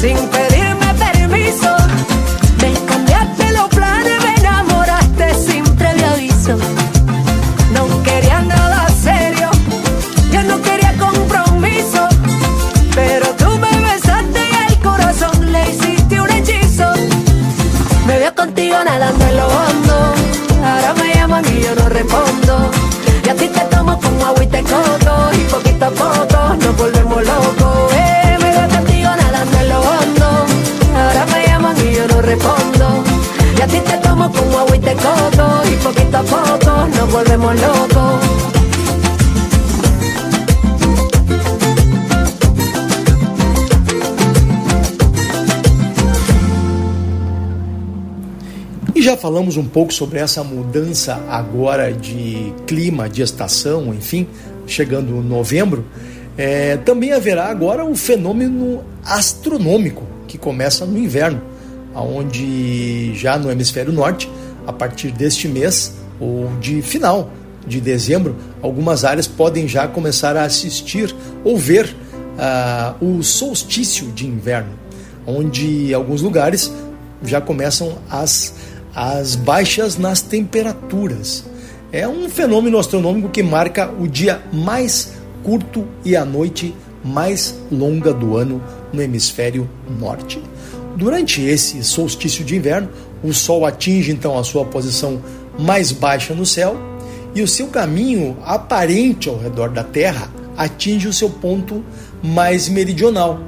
[0.00, 1.76] sin pedirme permiso.
[2.60, 6.77] Me cambiaste los planes, me enamoraste sin previo aviso.
[18.68, 20.14] Contigo nadando en lo hondo
[20.62, 22.70] Ahora me llaman y yo no respondo.
[23.24, 25.30] Y así te tomo como agua y te coco.
[25.32, 27.92] Y poquito a poco nos volvemos locos.
[27.94, 30.46] Eh, me voy contigo nadando en lo hondo.
[30.98, 33.04] Ahora me llaman y yo no respondo.
[33.56, 35.62] Y así te tomo como agua y te coco.
[35.64, 37.87] Y poquito a poco nos volvemos locos.
[49.08, 54.26] Já falamos um pouco sobre essa mudança agora de clima, de estação, enfim,
[54.66, 55.82] chegando novembro.
[56.36, 61.40] É, também haverá agora o fenômeno astronômico que começa no inverno,
[61.94, 64.30] onde já no hemisfério norte,
[64.66, 67.30] a partir deste mês ou de final
[67.66, 71.96] de dezembro, algumas áreas podem já começar a assistir ou ver
[72.36, 74.72] uh, o solstício de inverno,
[75.26, 76.70] onde alguns lugares
[77.24, 78.52] já começam as
[78.94, 81.44] as baixas nas temperaturas.
[81.90, 85.12] É um fenômeno astronômico que marca o dia mais
[85.42, 86.74] curto e a noite
[87.04, 88.62] mais longa do ano
[88.92, 89.68] no hemisfério
[89.98, 90.42] norte.
[90.96, 92.88] Durante esse solstício de inverno,
[93.22, 95.20] o Sol atinge então a sua posição
[95.58, 96.76] mais baixa no céu
[97.34, 101.84] e o seu caminho aparente ao redor da Terra atinge o seu ponto
[102.22, 103.40] mais meridional.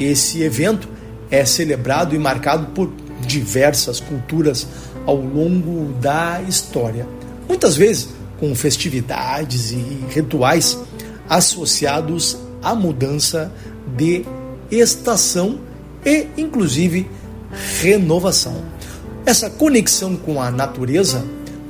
[0.00, 0.88] Esse evento
[1.30, 2.90] é celebrado e marcado por
[3.28, 4.66] diversas culturas
[5.06, 7.06] ao longo da história.
[7.46, 8.08] Muitas vezes
[8.40, 10.78] com festividades e rituais
[11.28, 13.52] associados à mudança
[13.96, 14.24] de
[14.70, 15.60] estação
[16.04, 17.08] e, inclusive,
[17.80, 18.64] renovação.
[19.26, 21.24] Essa conexão com a natureza,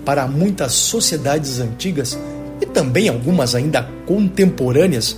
[0.05, 2.19] para muitas sociedades antigas
[2.61, 5.17] e também algumas ainda contemporâneas,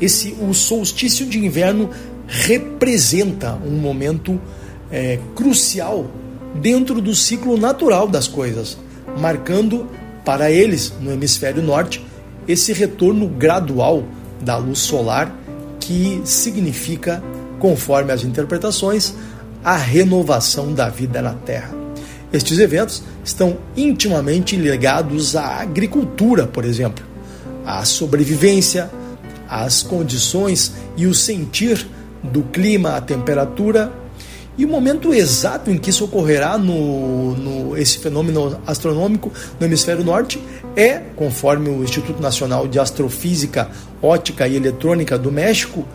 [0.00, 1.90] esse o solstício de inverno
[2.26, 4.40] representa um momento
[4.92, 6.06] é, crucial
[6.54, 8.76] dentro do ciclo natural das coisas,
[9.18, 9.88] marcando
[10.24, 12.04] para eles, no hemisfério norte,
[12.46, 14.04] esse retorno gradual
[14.40, 15.34] da luz solar
[15.80, 17.22] que significa,
[17.58, 19.14] conforme as interpretações,
[19.64, 21.74] a renovação da vida na Terra.
[22.32, 27.04] Estes eventos estão intimamente ligados à agricultura, por exemplo,
[27.64, 28.90] à sobrevivência,
[29.48, 31.86] às condições e o sentir
[32.22, 33.92] do clima, a temperatura
[34.56, 40.04] e o momento exato em que isso ocorrerá no, no, esse fenômeno astronômico no hemisfério
[40.04, 40.42] norte
[40.76, 43.70] é, conforme o Instituto Nacional de Astrofísica,
[44.02, 45.86] Ótica e Eletrônica do México,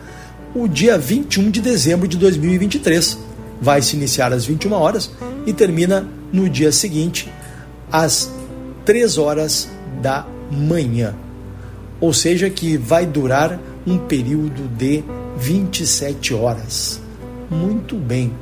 [0.54, 3.18] o dia 21 de dezembro de 2023.
[3.60, 5.10] Vai se iniciar às 21 horas
[5.46, 7.30] e termina no dia seguinte,
[7.90, 8.30] às
[8.84, 9.68] 3 horas
[10.00, 11.14] da manhã.
[12.00, 15.02] Ou seja, que vai durar um período de
[15.36, 17.07] 27 horas.
[17.50, 18.32] Muito bem.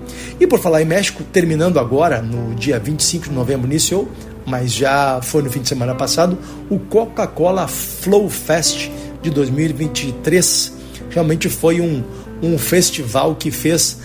[0.40, 4.08] E por falar em México, terminando agora, no dia 25 de novembro, iniciou,
[4.44, 6.36] mas já foi no fim de semana passado,
[6.68, 8.90] o Coca-Cola Flow Fest
[9.22, 10.72] de 2023.
[11.10, 12.02] Realmente foi um,
[12.42, 13.98] um festival que fez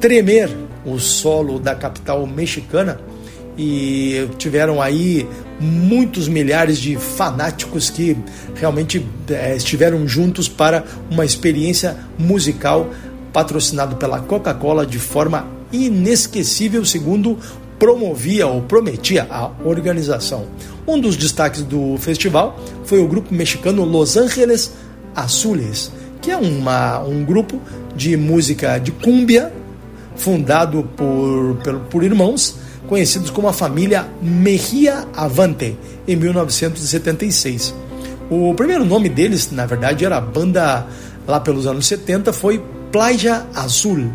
[0.00, 0.50] tremer
[0.84, 3.00] o solo da capital mexicana
[3.56, 5.26] e tiveram aí
[5.60, 8.16] muitos milhares de fanáticos que
[8.56, 12.90] realmente é, estiveram juntos para uma experiência musical
[13.34, 17.36] patrocinado pela Coca-Cola de forma inesquecível, segundo
[17.80, 20.46] promovia ou prometia a organização.
[20.86, 24.72] Um dos destaques do festival foi o grupo mexicano Los Angeles
[25.16, 25.90] Azules,
[26.22, 27.60] que é uma, um grupo
[27.96, 29.52] de música de cúmbia
[30.14, 32.56] fundado por, por, por irmãos
[32.86, 35.76] conhecidos como a família Mejia Avante,
[36.06, 37.74] em 1976.
[38.30, 40.86] O primeiro nome deles, na verdade, era a banda
[41.26, 42.62] lá pelos anos 70, foi
[42.94, 44.12] Playa Azul,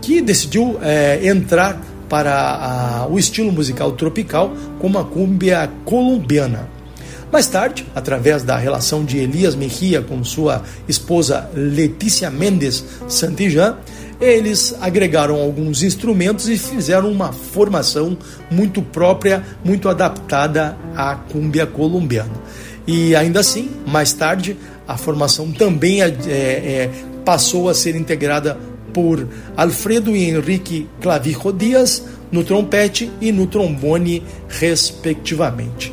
[0.00, 6.66] que decidiu é, entrar para a, o estilo musical tropical como a cúmbia colombiana.
[7.30, 13.76] Mais tarde, através da relação de Elias Mejia com sua esposa Letícia Mendes Santijan,
[14.18, 18.16] eles agregaram alguns instrumentos e fizeram uma formação
[18.50, 22.32] muito própria, muito adaptada à cúmbia colombiana.
[22.86, 24.56] E ainda assim, mais tarde,
[24.88, 26.90] a formação também é, é,
[27.24, 28.58] passou a ser integrada
[28.92, 35.92] por Alfredo e Henrique Clavijo Dias no trompete e no trombone, respectivamente.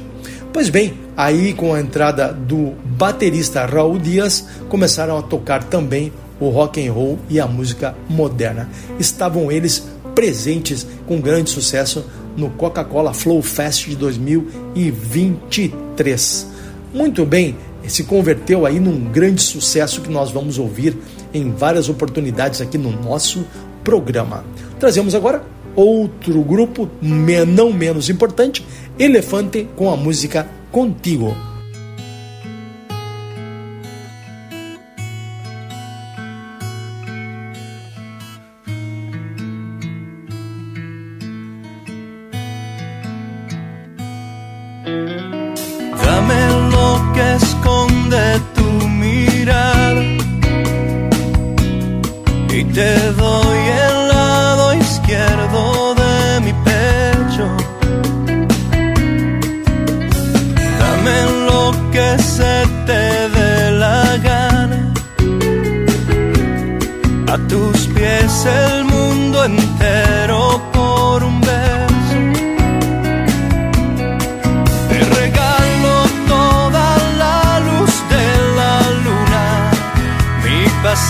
[0.54, 6.50] Pois bem, aí com a entrada do baterista Raul Dias, começaram a tocar também o
[6.50, 8.68] rock and roll e a música moderna.
[9.00, 12.04] Estavam eles presentes com grande sucesso
[12.36, 16.48] no Coca-Cola Flow Fest de 2023.
[16.94, 17.56] Muito bem,
[17.88, 20.98] se converteu aí num grande sucesso que nós vamos ouvir
[21.34, 23.46] em várias oportunidades aqui no nosso
[23.84, 24.44] programa.
[24.80, 25.44] Trazemos agora
[25.76, 28.66] outro grupo, não menos importante,
[29.00, 31.51] Elefante com a música Contigo.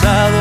[0.02, 0.40] pasado.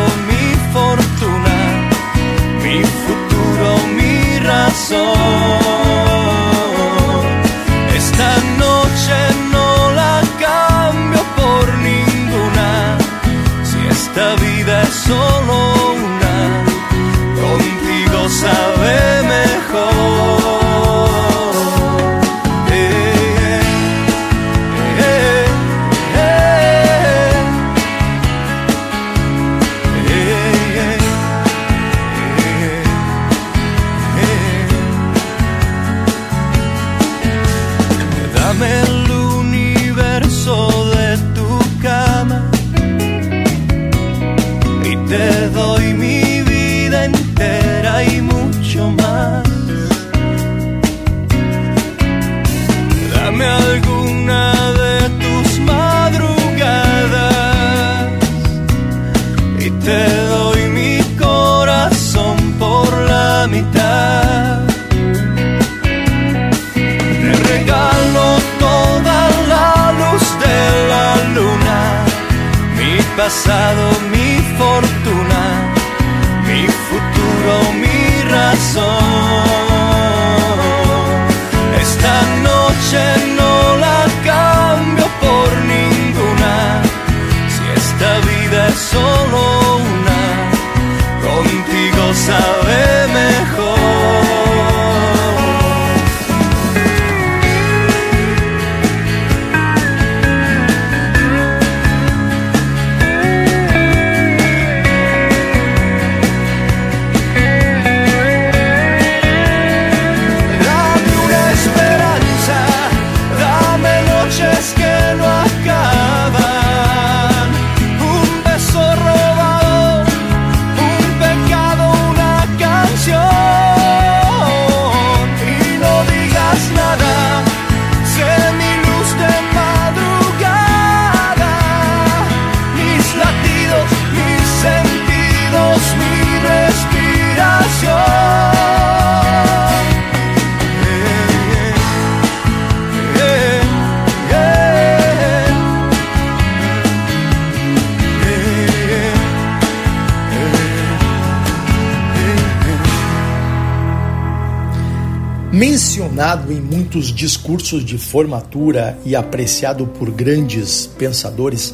[156.90, 161.72] Muitos discursos de formatura e apreciado por grandes pensadores,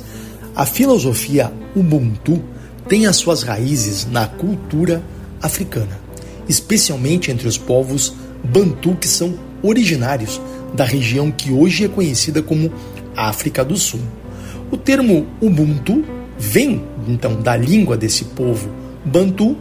[0.55, 2.45] a filosofia Ubuntu
[2.87, 5.03] tem as suas raízes na cultura
[5.41, 5.99] africana,
[6.47, 8.13] especialmente entre os povos
[8.45, 10.39] Bantu que são originários
[10.75, 12.71] da região que hoje é conhecida como
[13.17, 14.03] África do Sul.
[14.71, 16.05] O termo Ubuntu
[16.39, 18.69] vem então da língua desse povo
[19.03, 19.57] Bantu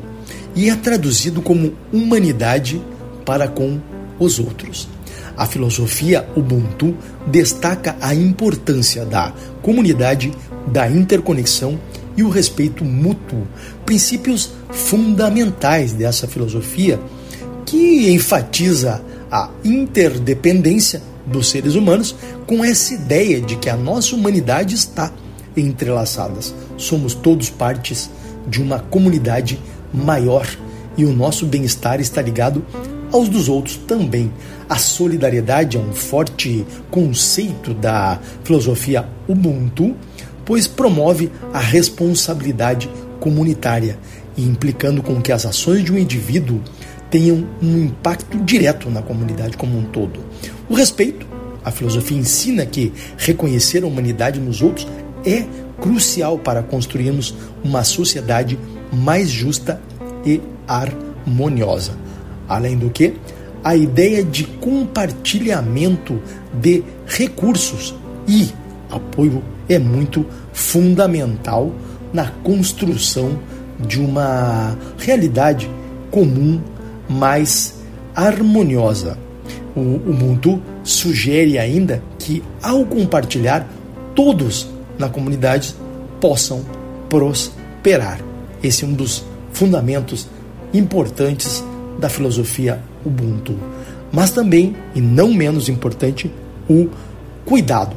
[0.54, 2.82] e é traduzido como humanidade
[3.24, 3.80] para com
[4.20, 4.95] os outros.
[5.38, 6.96] A filosofia Ubuntu
[7.28, 10.32] destaca a importância da comunidade,
[10.68, 11.80] da interconexão
[12.18, 13.46] e o respeito mútuo,
[13.86, 17.00] princípios fundamentais dessa filosofia
[17.66, 24.76] que enfatiza a interdependência dos seres humanos com essa ideia de que a nossa humanidade
[24.76, 25.12] está
[25.58, 26.40] entrelaçada.
[26.78, 28.10] Somos todos partes
[28.48, 29.60] de uma comunidade
[29.94, 30.48] maior
[30.98, 32.64] e o nosso bem-estar está ligado
[33.12, 34.32] aos dos outros também.
[34.68, 39.96] A solidariedade é um forte conceito da filosofia Ubuntu,
[40.44, 42.90] pois promove a responsabilidade
[43.20, 43.98] comunitária,
[44.36, 46.62] implicando com que as ações de um indivíduo
[47.12, 50.20] tenham um impacto direto na comunidade como um todo.
[50.68, 51.28] O respeito,
[51.64, 54.88] a filosofia ensina que reconhecer a humanidade nos outros
[55.26, 55.46] é
[55.80, 58.58] crucial para construirmos uma sociedade
[58.92, 59.80] mais justa
[60.26, 61.94] e harmoniosa.
[62.48, 63.14] Além do que,
[63.66, 66.22] a ideia de compartilhamento
[66.54, 67.96] de recursos
[68.28, 68.50] e
[68.92, 70.24] apoio é muito
[70.54, 71.72] fundamental
[72.14, 73.40] na construção
[73.80, 75.68] de uma realidade
[76.12, 76.62] comum
[77.10, 77.82] mais
[78.16, 79.18] harmoniosa.
[79.76, 83.68] O Ubuntu sugere ainda que, ao compartilhar,
[84.14, 84.70] todos
[85.00, 85.76] na comunidade
[86.22, 86.64] possam
[87.10, 88.20] prosperar.
[88.62, 90.28] Esse é um dos fundamentos
[90.72, 91.64] importantes
[92.00, 93.56] da filosofia Ubuntu.
[94.12, 96.32] Mas também, e não menos importante,
[96.70, 96.90] o
[97.46, 97.96] cuidado.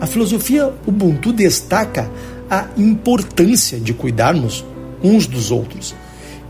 [0.00, 2.10] A filosofia Ubuntu destaca
[2.50, 4.64] a importância de cuidarmos
[5.02, 5.94] uns dos outros.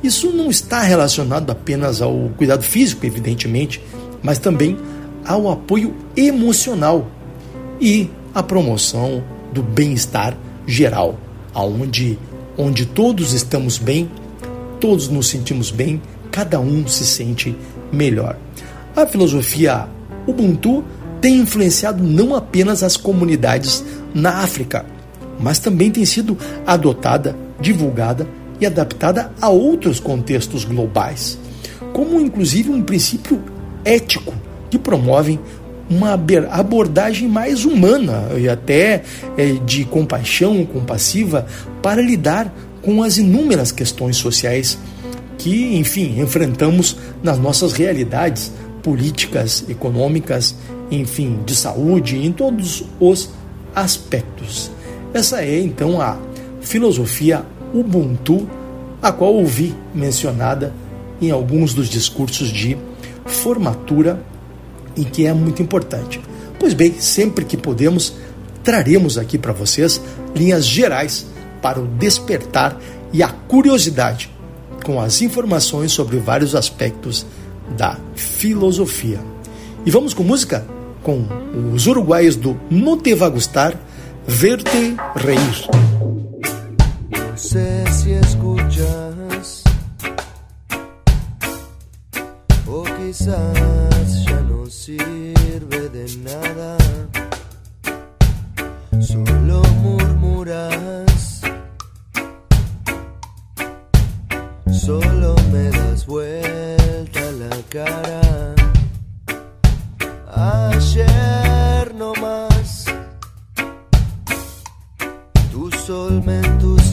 [0.03, 3.83] Isso não está relacionado apenas ao cuidado físico, evidentemente,
[4.23, 4.77] mas também
[5.25, 7.07] ao apoio emocional
[7.81, 9.23] e à promoção
[9.53, 11.19] do bem-estar geral,
[11.53, 12.19] aonde
[12.57, 14.11] onde todos estamos bem,
[14.79, 16.01] todos nos sentimos bem,
[16.31, 17.57] cada um se sente
[17.93, 18.37] melhor.
[18.95, 19.87] A filosofia
[20.27, 20.85] Ubuntu
[21.21, 23.85] tem influenciado não apenas as comunidades
[24.15, 24.85] na África,
[25.39, 26.37] mas também tem sido
[26.67, 28.27] adotada, divulgada
[28.61, 31.39] e adaptada a outros contextos globais,
[31.93, 33.43] como inclusive um princípio
[33.85, 34.35] ético
[34.71, 35.39] que promove
[35.89, 36.17] uma
[36.51, 39.03] abordagem mais humana e até
[39.37, 41.47] é, de compaixão compassiva
[41.83, 44.79] para lidar com as inúmeras questões sociais
[45.41, 48.53] que, enfim, enfrentamos nas nossas realidades
[48.83, 50.55] políticas, econômicas,
[50.91, 53.31] enfim, de saúde, em todos os
[53.75, 54.71] aspectos.
[55.15, 56.19] Essa é então a
[56.61, 57.43] filosofia
[57.73, 58.47] Ubuntu,
[59.01, 60.75] a qual ouvi mencionada
[61.23, 62.77] em alguns dos discursos de
[63.25, 64.23] formatura
[64.95, 66.21] e que é muito importante.
[66.59, 68.13] Pois bem, sempre que podemos,
[68.63, 70.03] traremos aqui para vocês
[70.35, 71.27] linhas gerais
[71.63, 72.79] para o despertar
[73.11, 74.31] e a curiosidade
[74.85, 77.27] com as informações sobre vários aspectos
[77.77, 79.21] da filosofia.
[79.85, 80.67] E vamos com música?
[81.03, 81.27] Com
[81.75, 83.75] os uruguaios do não Te Va Gustar,
[84.27, 85.69] Verte Reir.
[93.11, 93.80] Quizás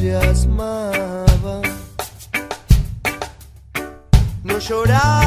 [0.07, 1.61] entusiasmaba.
[4.43, 5.26] No llorabas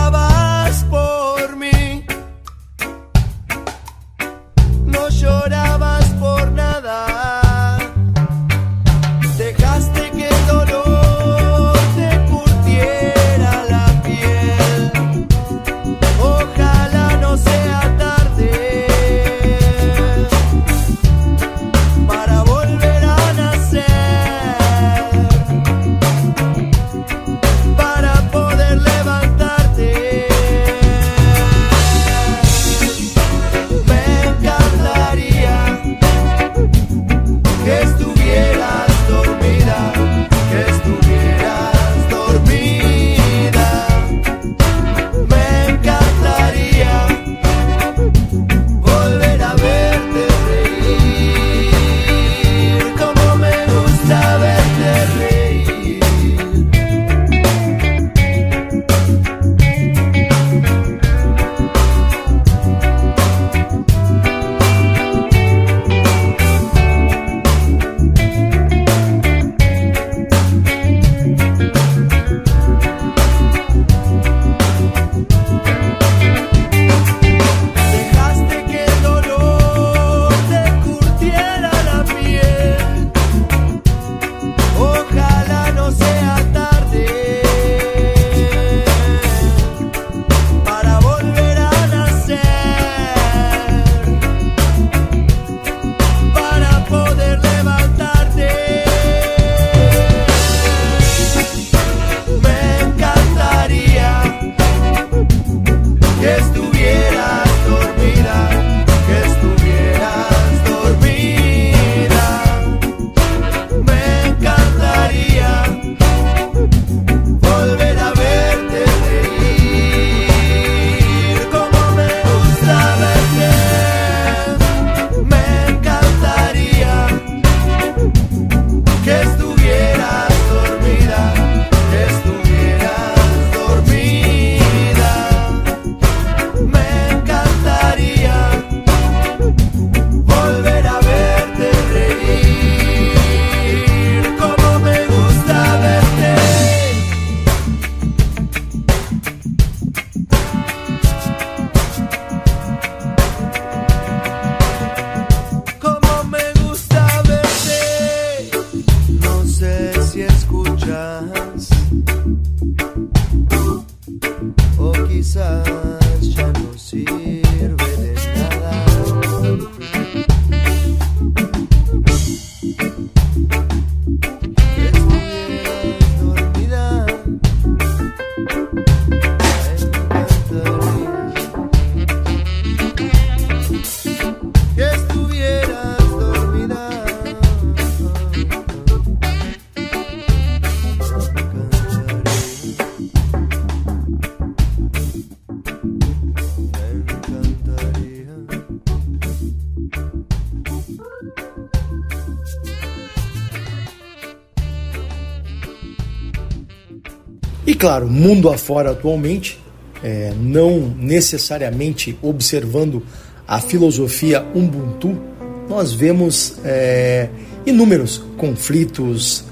[207.81, 209.59] claro, mundo afora atualmente,
[210.05, 213.03] é, não necessariamente observando
[213.49, 215.19] a filosofia Ubuntu,
[215.67, 217.31] nós vemos é,
[217.65, 219.45] inúmeros conflitos,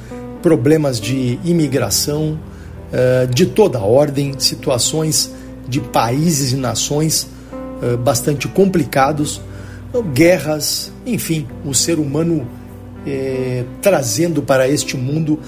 [0.42, 2.38] problemas de imigração
[2.92, 5.32] é, de toda ordem, situações
[5.66, 7.26] de países e nações
[7.82, 9.40] é, bastante complicados,
[10.12, 12.46] guerras, enfim, o ser humano
[13.06, 15.40] é, trazendo para este mundo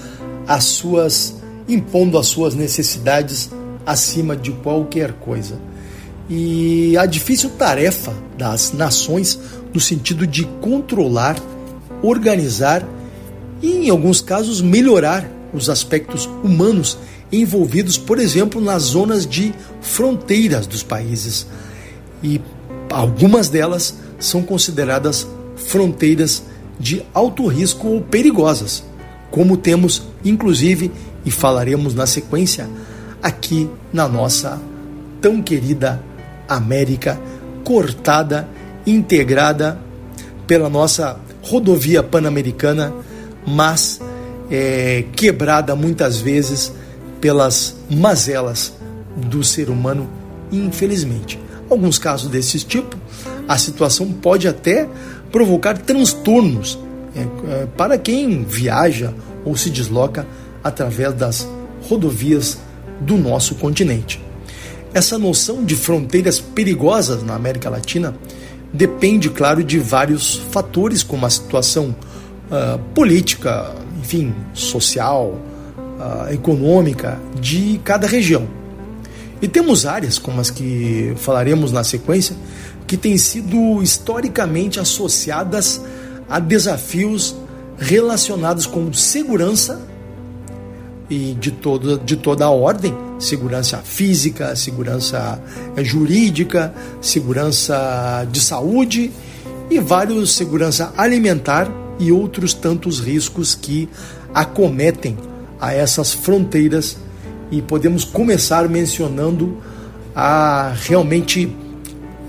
[0.47, 1.40] as suas
[1.73, 3.49] impondo as suas necessidades
[3.85, 5.59] acima de qualquer coisa.
[6.29, 9.39] E a difícil tarefa das nações
[9.73, 11.37] no sentido de controlar,
[12.01, 12.87] organizar
[13.61, 16.97] e, em alguns casos, melhorar os aspectos humanos
[17.31, 21.47] envolvidos, por exemplo, nas zonas de fronteiras dos países.
[22.23, 22.41] E
[22.89, 26.43] algumas delas são consideradas fronteiras
[26.79, 28.83] de alto risco ou perigosas,
[29.29, 30.91] como temos inclusive
[31.25, 32.69] e falaremos na sequência
[33.21, 34.59] aqui na nossa
[35.21, 36.01] tão querida
[36.47, 37.19] América,
[37.63, 38.47] cortada,
[38.85, 39.77] integrada
[40.47, 42.91] pela nossa rodovia pan-americana,
[43.45, 44.01] mas
[44.49, 46.73] é, quebrada muitas vezes
[47.19, 48.73] pelas mazelas
[49.15, 50.09] do ser humano,
[50.51, 51.39] infelizmente.
[51.69, 52.97] Alguns casos desse tipo,
[53.47, 54.89] a situação pode até
[55.31, 56.77] provocar transtornos
[57.15, 59.13] é, é, para quem viaja
[59.45, 60.25] ou se desloca
[60.63, 61.47] através das
[61.87, 62.57] rodovias
[62.99, 64.21] do nosso continente.
[64.93, 68.13] Essa noção de fronteiras perigosas na América Latina
[68.73, 71.95] depende, claro, de vários fatores, como a situação
[72.49, 75.37] uh, política, enfim, social,
[75.77, 78.47] uh, econômica de cada região.
[79.41, 82.35] E temos áreas, como as que falaremos na sequência,
[82.85, 85.81] que têm sido historicamente associadas
[86.29, 87.35] a desafios
[87.77, 89.81] relacionados com segurança
[91.11, 92.95] e de, todo, de toda a ordem.
[93.19, 95.43] Segurança física, segurança
[95.75, 99.11] eh, jurídica, segurança de saúde
[99.69, 101.69] e vários segurança alimentar
[101.99, 103.89] e outros tantos riscos que
[104.33, 105.17] acometem
[105.59, 106.97] a essas fronteiras.
[107.51, 109.57] E podemos começar mencionando
[110.15, 111.53] a realmente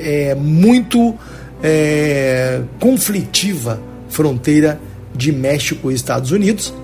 [0.00, 1.14] é, muito
[1.62, 4.80] é, conflitiva fronteira
[5.14, 6.74] de México e Estados Unidos,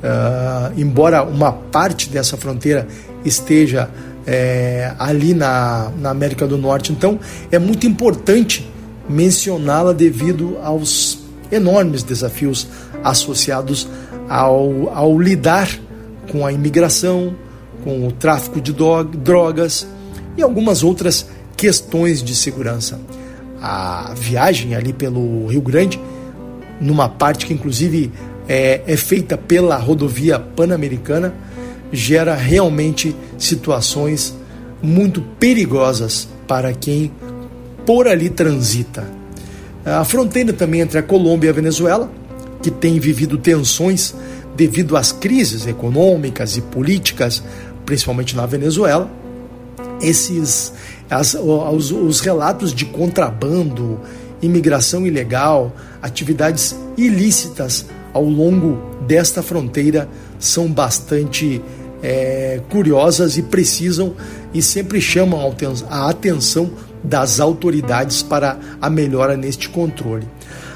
[0.00, 2.88] Uh, embora uma parte dessa fronteira
[3.24, 3.90] esteja
[4.26, 6.92] é, ali na, na América do Norte.
[6.92, 7.18] Então,
[7.50, 8.68] é muito importante
[9.08, 11.18] mencioná-la devido aos
[11.50, 12.68] enormes desafios
[13.02, 13.88] associados
[14.28, 15.68] ao, ao lidar
[16.30, 17.34] com a imigração,
[17.82, 19.86] com o tráfico de drogas
[20.36, 23.00] e algumas outras questões de segurança.
[23.60, 26.00] A viagem ali pelo Rio Grande,
[26.80, 28.12] numa parte que inclusive
[28.50, 31.32] é, é feita pela rodovia pan-americana
[31.92, 34.34] gera realmente situações
[34.82, 37.12] muito perigosas para quem
[37.86, 39.04] por ali transita.
[39.84, 42.10] A fronteira também entre a Colômbia e a Venezuela,
[42.60, 44.16] que tem vivido tensões
[44.56, 47.44] devido às crises econômicas e políticas,
[47.86, 49.08] principalmente na Venezuela.
[50.02, 50.72] Esses
[51.08, 54.00] as, os, os relatos de contrabando,
[54.42, 55.72] imigração ilegal,
[56.02, 60.08] atividades ilícitas ao longo desta fronteira
[60.38, 61.62] são bastante
[62.02, 64.14] é, curiosas e precisam
[64.52, 65.40] e sempre chamam
[65.88, 66.70] a atenção
[67.02, 70.26] das autoridades para a melhora neste controle.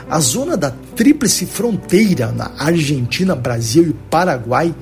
[0.09, 4.75] A zona da tríplice fronteira na Argentina, Brasil e Paraguai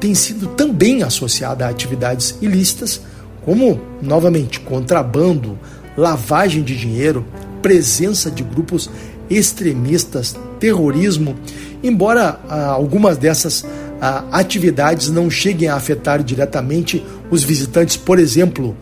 [0.00, 3.00] tem sido também associada a atividades ilícitas,
[3.44, 5.58] como, novamente, contrabando,
[5.96, 7.24] lavagem de dinheiro,
[7.62, 8.90] presença de grupos
[9.30, 11.36] extremistas, terrorismo
[11.84, 13.62] Embora ah, algumas dessas
[14.00, 18.74] ah, atividades não cheguem a afetar diretamente os visitantes, por exemplo,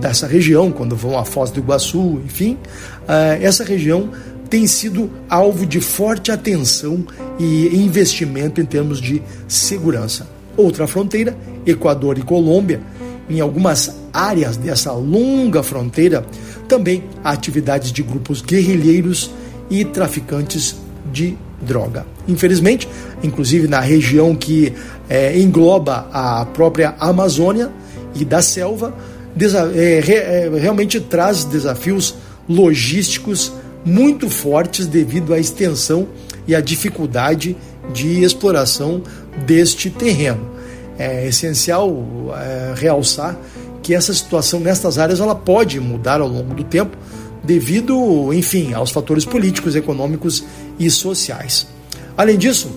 [0.00, 2.58] dessa região, quando vão à Foz do Iguaçu, enfim,
[3.06, 4.10] ah, essa região
[4.50, 7.06] tem sido alvo de forte atenção
[7.38, 10.26] e investimento em termos de segurança.
[10.56, 12.80] Outra fronteira, Equador e Colômbia,
[13.30, 16.26] em algumas áreas dessa longa fronteira,
[16.66, 19.30] também há atividades de grupos guerrilheiros
[19.70, 20.74] e traficantes
[21.12, 22.06] de droga.
[22.26, 22.88] Infelizmente,
[23.22, 24.72] inclusive na região que
[25.08, 27.70] é, engloba a própria Amazônia
[28.14, 28.94] e da selva,
[29.74, 32.14] é, é, realmente traz desafios
[32.48, 33.52] logísticos
[33.84, 36.08] muito fortes devido à extensão
[36.46, 37.56] e à dificuldade
[37.92, 39.02] de exploração
[39.46, 40.50] deste terreno.
[40.98, 42.04] É essencial
[42.36, 43.38] é, realçar
[43.82, 46.96] que essa situação nestas áreas ela pode mudar ao longo do tempo,
[47.42, 50.44] devido, enfim, aos fatores políticos, econômicos
[50.78, 51.66] e sociais.
[52.16, 52.70] Além disso,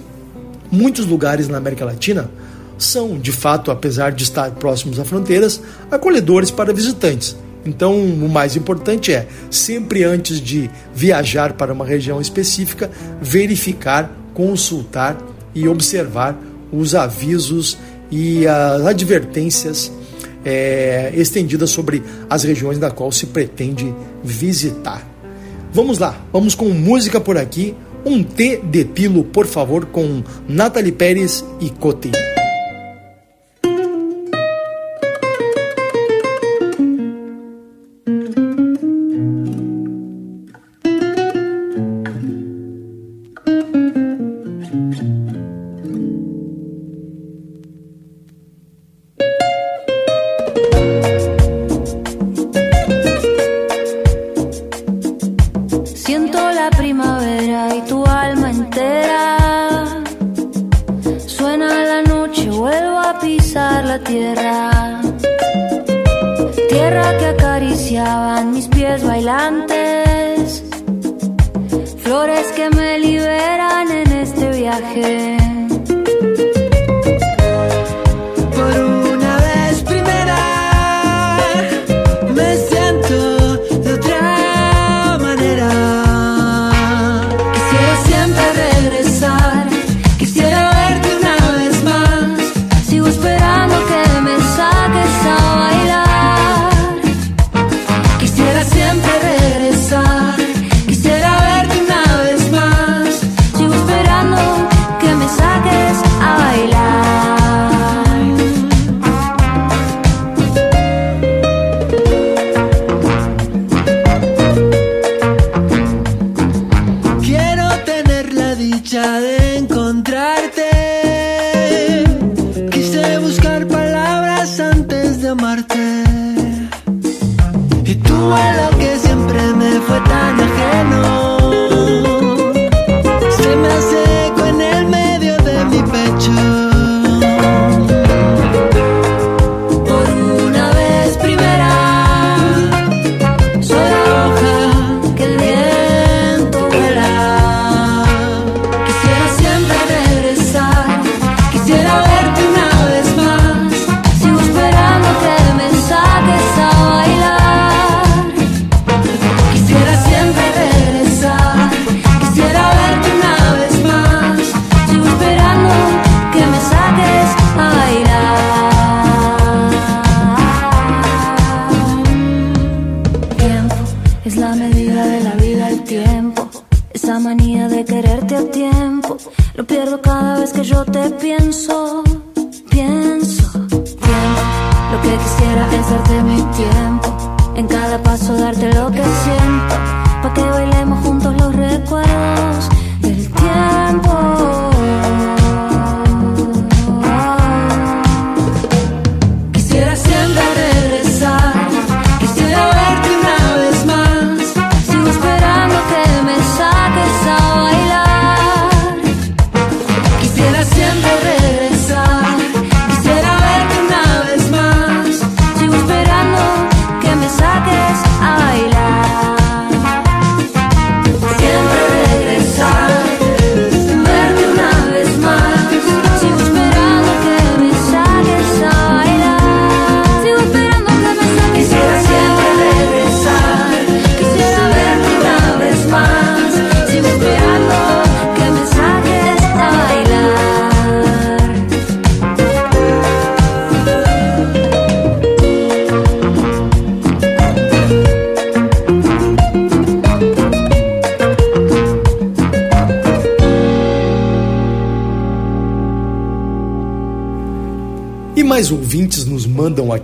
[0.71, 2.29] muitos lugares na América Latina
[2.77, 7.35] são, de fato, apesar de estar próximos a fronteiras, acolhedores para visitantes.
[7.65, 12.89] Então, o mais importante é, sempre antes de viajar para uma região específica,
[13.21, 15.17] verificar, consultar
[15.53, 16.35] e observar
[16.71, 17.77] os avisos
[18.09, 19.91] e as advertências
[20.43, 23.93] é, estendida sobre as regiões da qual se pretende
[24.23, 25.07] visitar.
[25.73, 27.75] Vamos lá, vamos com música por aqui.
[28.05, 32.30] Um T de Pilo, por favor, com Nathalie Pérez e Cote.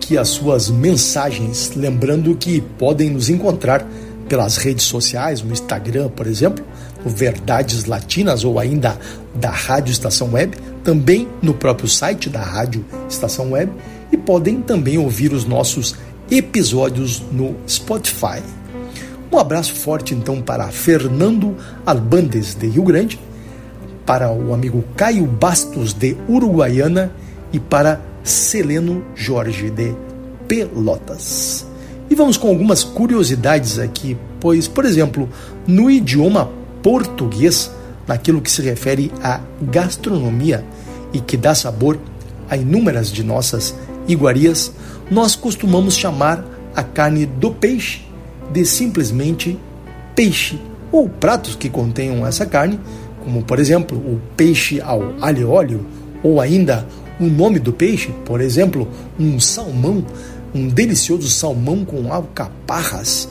[0.07, 3.85] Aqui as suas mensagens, lembrando que podem nos encontrar
[4.29, 6.63] pelas redes sociais, no Instagram, por exemplo,
[7.03, 8.97] no Verdades Latinas ou ainda
[9.35, 13.69] da Rádio Estação Web, também no próprio site da Rádio Estação Web
[14.09, 15.93] e podem também ouvir os nossos
[16.31, 18.41] episódios no Spotify.
[19.29, 21.53] Um abraço forte então para Fernando
[21.85, 23.19] Albandes de Rio Grande,
[24.05, 27.11] para o amigo Caio Bastos de Uruguaiana
[27.51, 29.95] e para Celeno Jorge de
[30.47, 31.65] Pelotas.
[32.09, 35.29] E vamos com algumas curiosidades aqui, pois, por exemplo,
[35.65, 36.51] no idioma
[36.83, 37.71] português,
[38.05, 40.63] naquilo que se refere à gastronomia
[41.13, 41.97] e que dá sabor
[42.49, 43.73] a inúmeras de nossas
[44.07, 44.71] iguarias,
[45.09, 46.43] nós costumamos chamar
[46.75, 48.01] a carne do peixe
[48.51, 49.57] de simplesmente
[50.15, 50.59] peixe,
[50.91, 52.79] ou pratos que contenham essa carne,
[53.23, 55.85] como por exemplo o peixe ao alho óleo,
[56.23, 56.85] ou ainda
[57.19, 58.87] o nome do peixe, por exemplo,
[59.19, 60.05] um salmão,
[60.53, 63.29] um delicioso salmão com alcaparras,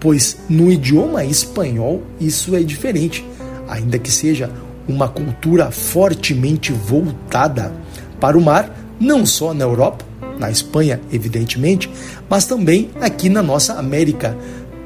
[0.00, 3.24] pois no idioma espanhol isso é diferente,
[3.68, 4.50] ainda que seja
[4.88, 7.72] uma cultura fortemente voltada
[8.20, 10.04] para o mar, não só na Europa,
[10.38, 11.90] na Espanha, evidentemente,
[12.28, 14.36] mas também aqui na nossa América,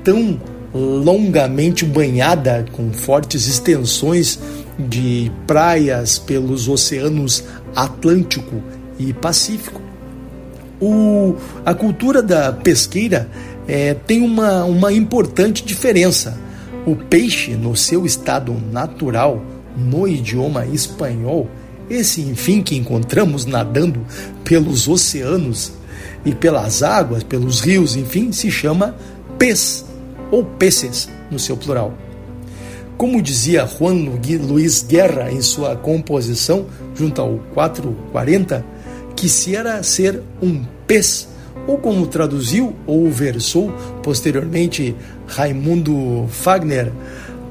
[0.03, 0.41] tão
[0.73, 4.39] longamente banhada com fortes extensões
[4.79, 7.45] de praias pelos oceanos
[7.75, 8.63] Atlântico
[8.99, 9.81] e Pacífico.
[10.81, 13.29] O, a cultura da pesqueira
[13.69, 16.39] é, tem uma, uma importante diferença.
[16.87, 19.43] O peixe, no seu estado natural,
[19.77, 21.49] no idioma espanhol,
[21.89, 24.01] esse enfim que encontramos nadando
[24.45, 25.73] pelos oceanos,
[26.25, 28.95] e pelas águas, pelos rios, enfim, se chama
[29.39, 29.85] pez
[30.31, 31.95] ou peces no seu plural.
[33.01, 34.11] Como dizia Juan
[34.43, 38.63] Luiz Guerra em sua composição, junto ao 440,
[39.17, 41.27] quisiera ser um pez,
[41.67, 43.73] ou como traduziu ou versou
[44.03, 44.95] posteriormente
[45.27, 46.93] Raimundo Fagner,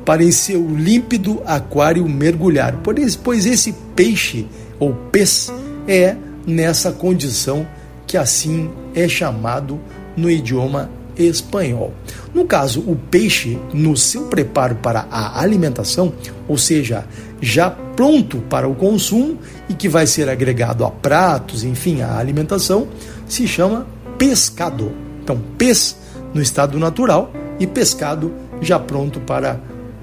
[0.06, 4.46] para em seu límpido aquário mergulhar, pois esse peixe
[4.80, 5.52] ou pez
[5.88, 6.16] é
[6.46, 7.66] nessa condição
[8.06, 9.80] que assim é chamado
[10.16, 11.94] no idioma espanhol.
[12.34, 16.14] No caso, o peixe, no seu preparo para a alimentação,
[16.48, 17.06] ou seja,
[17.42, 19.38] já pronto para o consumo
[19.68, 22.88] e que vai ser agregado a pratos, enfim, a alimentação,
[23.28, 23.86] se chama
[24.18, 24.92] pescado.
[25.24, 25.96] Então, pez
[26.34, 29.60] no estado natural e pescado já pronto para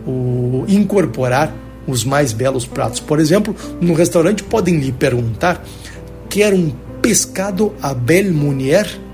[0.07, 1.53] o incorporar
[1.87, 3.01] os mais belos pratos.
[3.01, 5.65] Por exemplo, no restaurante podem lhe perguntar:
[6.29, 9.06] quer um pescado à belle Munier?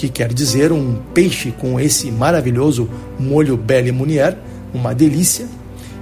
[0.00, 4.34] Que quer dizer um peixe com esse maravilhoso molho belle Munier,
[4.72, 5.46] uma delícia,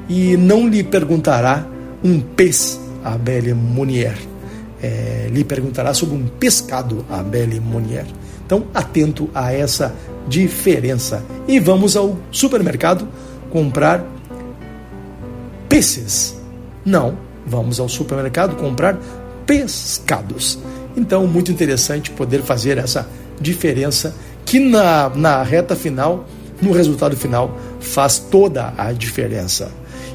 [0.08, 1.66] e não lhe perguntará
[2.04, 4.16] um pez à belle Munier.
[4.80, 8.06] É, lhe perguntará sobre um pescado à belle Munier.
[8.46, 9.92] Então, atento a essa
[10.28, 11.24] diferença.
[11.48, 13.08] E vamos ao supermercado
[13.50, 14.06] comprar
[15.68, 16.40] peces.
[16.84, 18.96] Não, vamos ao supermercado comprar
[19.44, 20.56] pescados.
[20.96, 23.08] Então, muito interessante poder fazer essa
[23.40, 26.24] diferença que na, na reta final,
[26.60, 29.70] no resultado final, faz toda a diferença.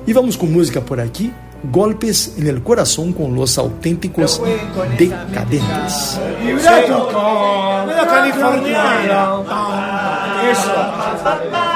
[0.06, 1.34] E vamos com música por aqui.
[1.72, 4.42] Golpes en el corazón con los auténticos
[4.98, 6.20] decadentes.
[10.52, 11.73] Eso.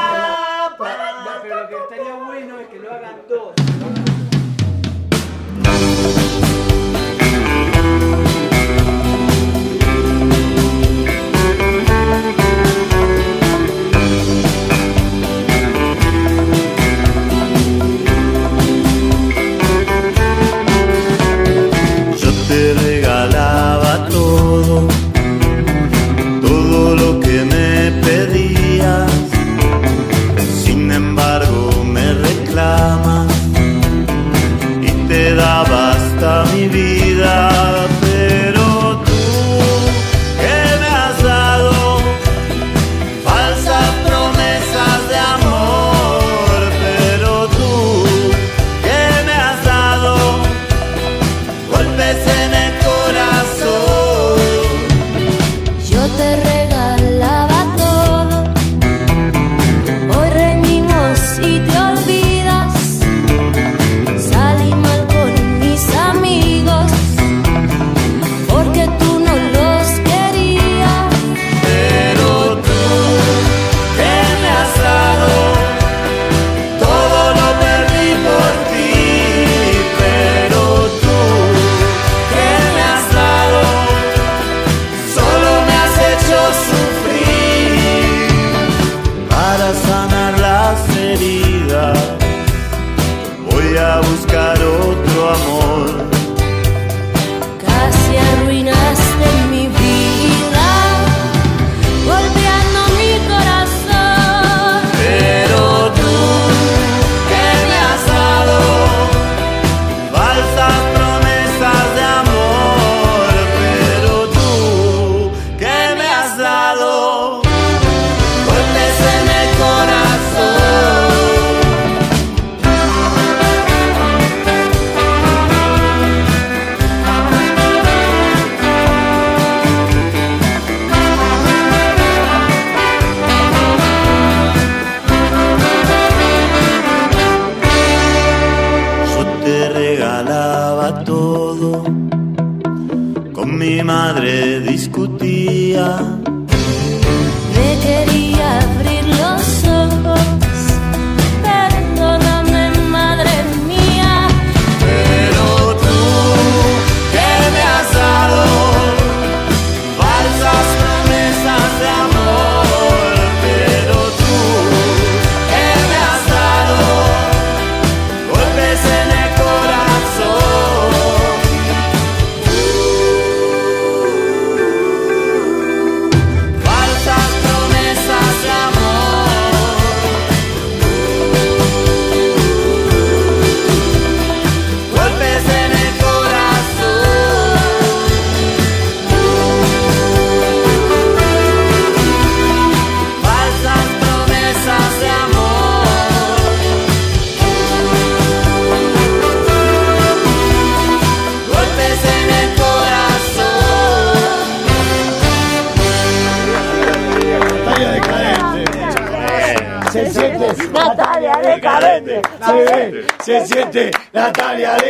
[211.38, 213.06] Natalia de carete.
[213.24, 214.82] Se siente, Natalia has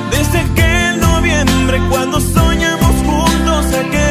[0.10, 4.03] Desde aquel noviembre cuando soñamos juntos a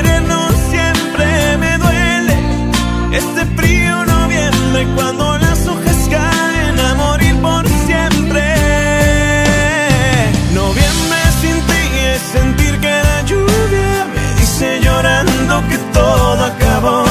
[3.13, 8.43] este frío noviembre cuando las hojas caen a morir por siempre.
[10.55, 11.83] Noviembre sin ti
[12.15, 17.05] es sentir que la lluvia me dice llorando que todo acabó.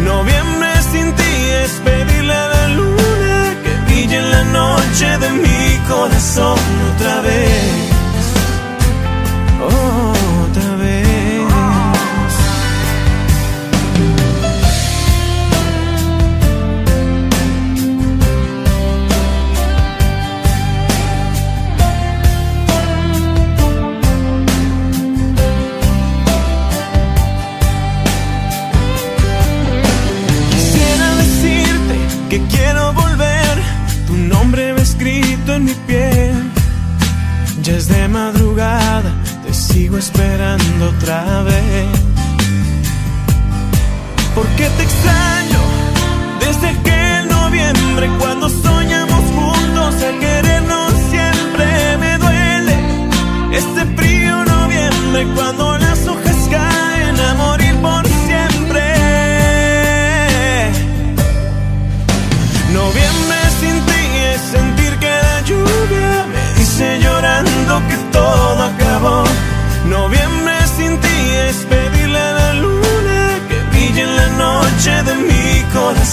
[0.00, 1.32] Noviembre sin ti
[1.62, 6.58] es pedirle a la luna que brille en la noche de mi corazón
[6.94, 7.95] otra vez.
[32.50, 33.62] Quiero volver,
[34.06, 36.34] tu nombre va escrito en mi piel.
[37.62, 39.10] Ya es de madrugada,
[39.44, 41.86] te sigo esperando otra vez.
[44.34, 45.60] ¿Por qué te extraño?
[46.40, 52.76] Desde aquel noviembre cuando soñamos juntos a querernos siempre me duele.
[53.52, 55.65] Este frío noviembre cuando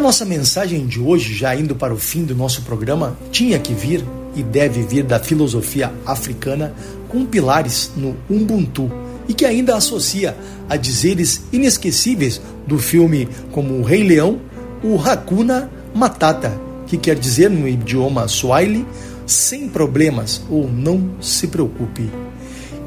[0.00, 3.74] A nossa mensagem de hoje, já indo para o fim do nosso programa, tinha que
[3.74, 4.02] vir
[4.34, 6.72] e deve vir da filosofia africana
[7.06, 8.90] com pilares no Ubuntu
[9.28, 10.34] e que ainda associa
[10.70, 14.40] a dizeres inesquecíveis do filme como O Rei Leão,
[14.82, 18.86] o Hakuna Matata, que quer dizer no idioma Swahili,
[19.26, 22.08] sem problemas ou não se preocupe.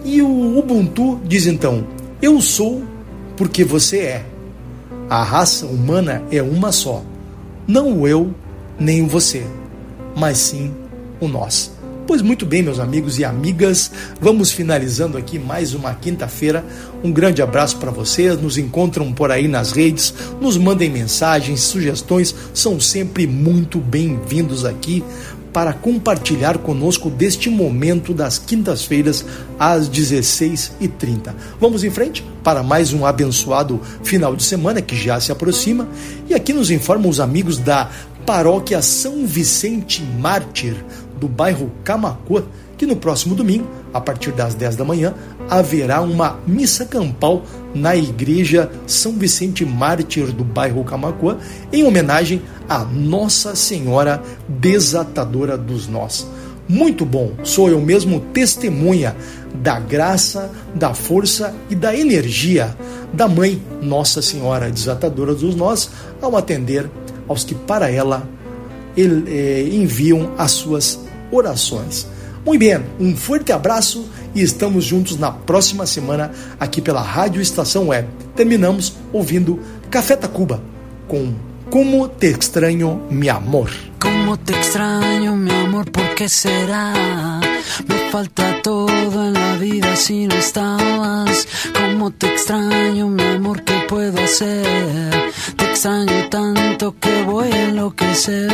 [0.03, 1.85] E o Ubuntu diz então:
[2.19, 2.81] Eu sou
[3.37, 4.32] porque você é.
[5.13, 7.03] A raça humana é uma só.
[7.67, 8.33] Não o eu,
[8.79, 9.45] nem o você,
[10.17, 10.73] mas sim
[11.19, 11.71] o nós.
[12.07, 16.65] Pois muito bem, meus amigos e amigas, vamos finalizando aqui mais uma quinta-feira.
[17.03, 18.41] Um grande abraço para vocês.
[18.41, 25.03] Nos encontram por aí nas redes, nos mandem mensagens, sugestões, são sempre muito bem-vindos aqui
[25.53, 29.23] para compartilhar conosco deste momento das quintas-feiras
[29.59, 31.33] às 16h30.
[31.61, 35.87] Vamos em frente para mais um abençoado final de semana que já se aproxima.
[36.27, 37.89] E aqui nos informam os amigos da
[38.25, 40.75] Paróquia São Vicente Mártir,
[41.19, 42.43] do bairro Camacuã,
[42.77, 45.13] que no próximo domingo, a partir das 10 da manhã,
[45.49, 47.43] haverá uma missa campal
[47.73, 51.37] na igreja São Vicente Mártir do bairro Camacuã,
[51.71, 56.27] em homenagem a Nossa Senhora Desatadora dos Nós.
[56.67, 59.15] Muito bom, sou eu mesmo testemunha
[59.55, 62.75] da graça, da força e da energia
[63.13, 65.89] da Mãe Nossa Senhora Desatadora dos Nós
[66.21, 66.89] ao atender
[67.27, 68.27] aos que para ela
[68.97, 70.99] eh, enviam as suas
[71.31, 72.07] orações.
[72.45, 77.87] Muito bem, um forte abraço e estamos juntos na próxima semana aqui pela Rádio Estação
[77.87, 78.07] Web.
[78.35, 79.59] Terminamos ouvindo
[79.89, 80.61] Café Tacuba
[81.07, 81.33] com
[81.69, 83.71] Como Te Extraño, Mi Amor.
[84.03, 87.39] Como te extraño, mi amor, ¿por qué será?
[87.87, 91.47] Me falta todo en la vida si no estabas.
[91.73, 95.33] Como te extraño, mi amor, ¿qué puedo hacer?
[95.55, 98.51] Te extraño tanto que voy a enloquecer.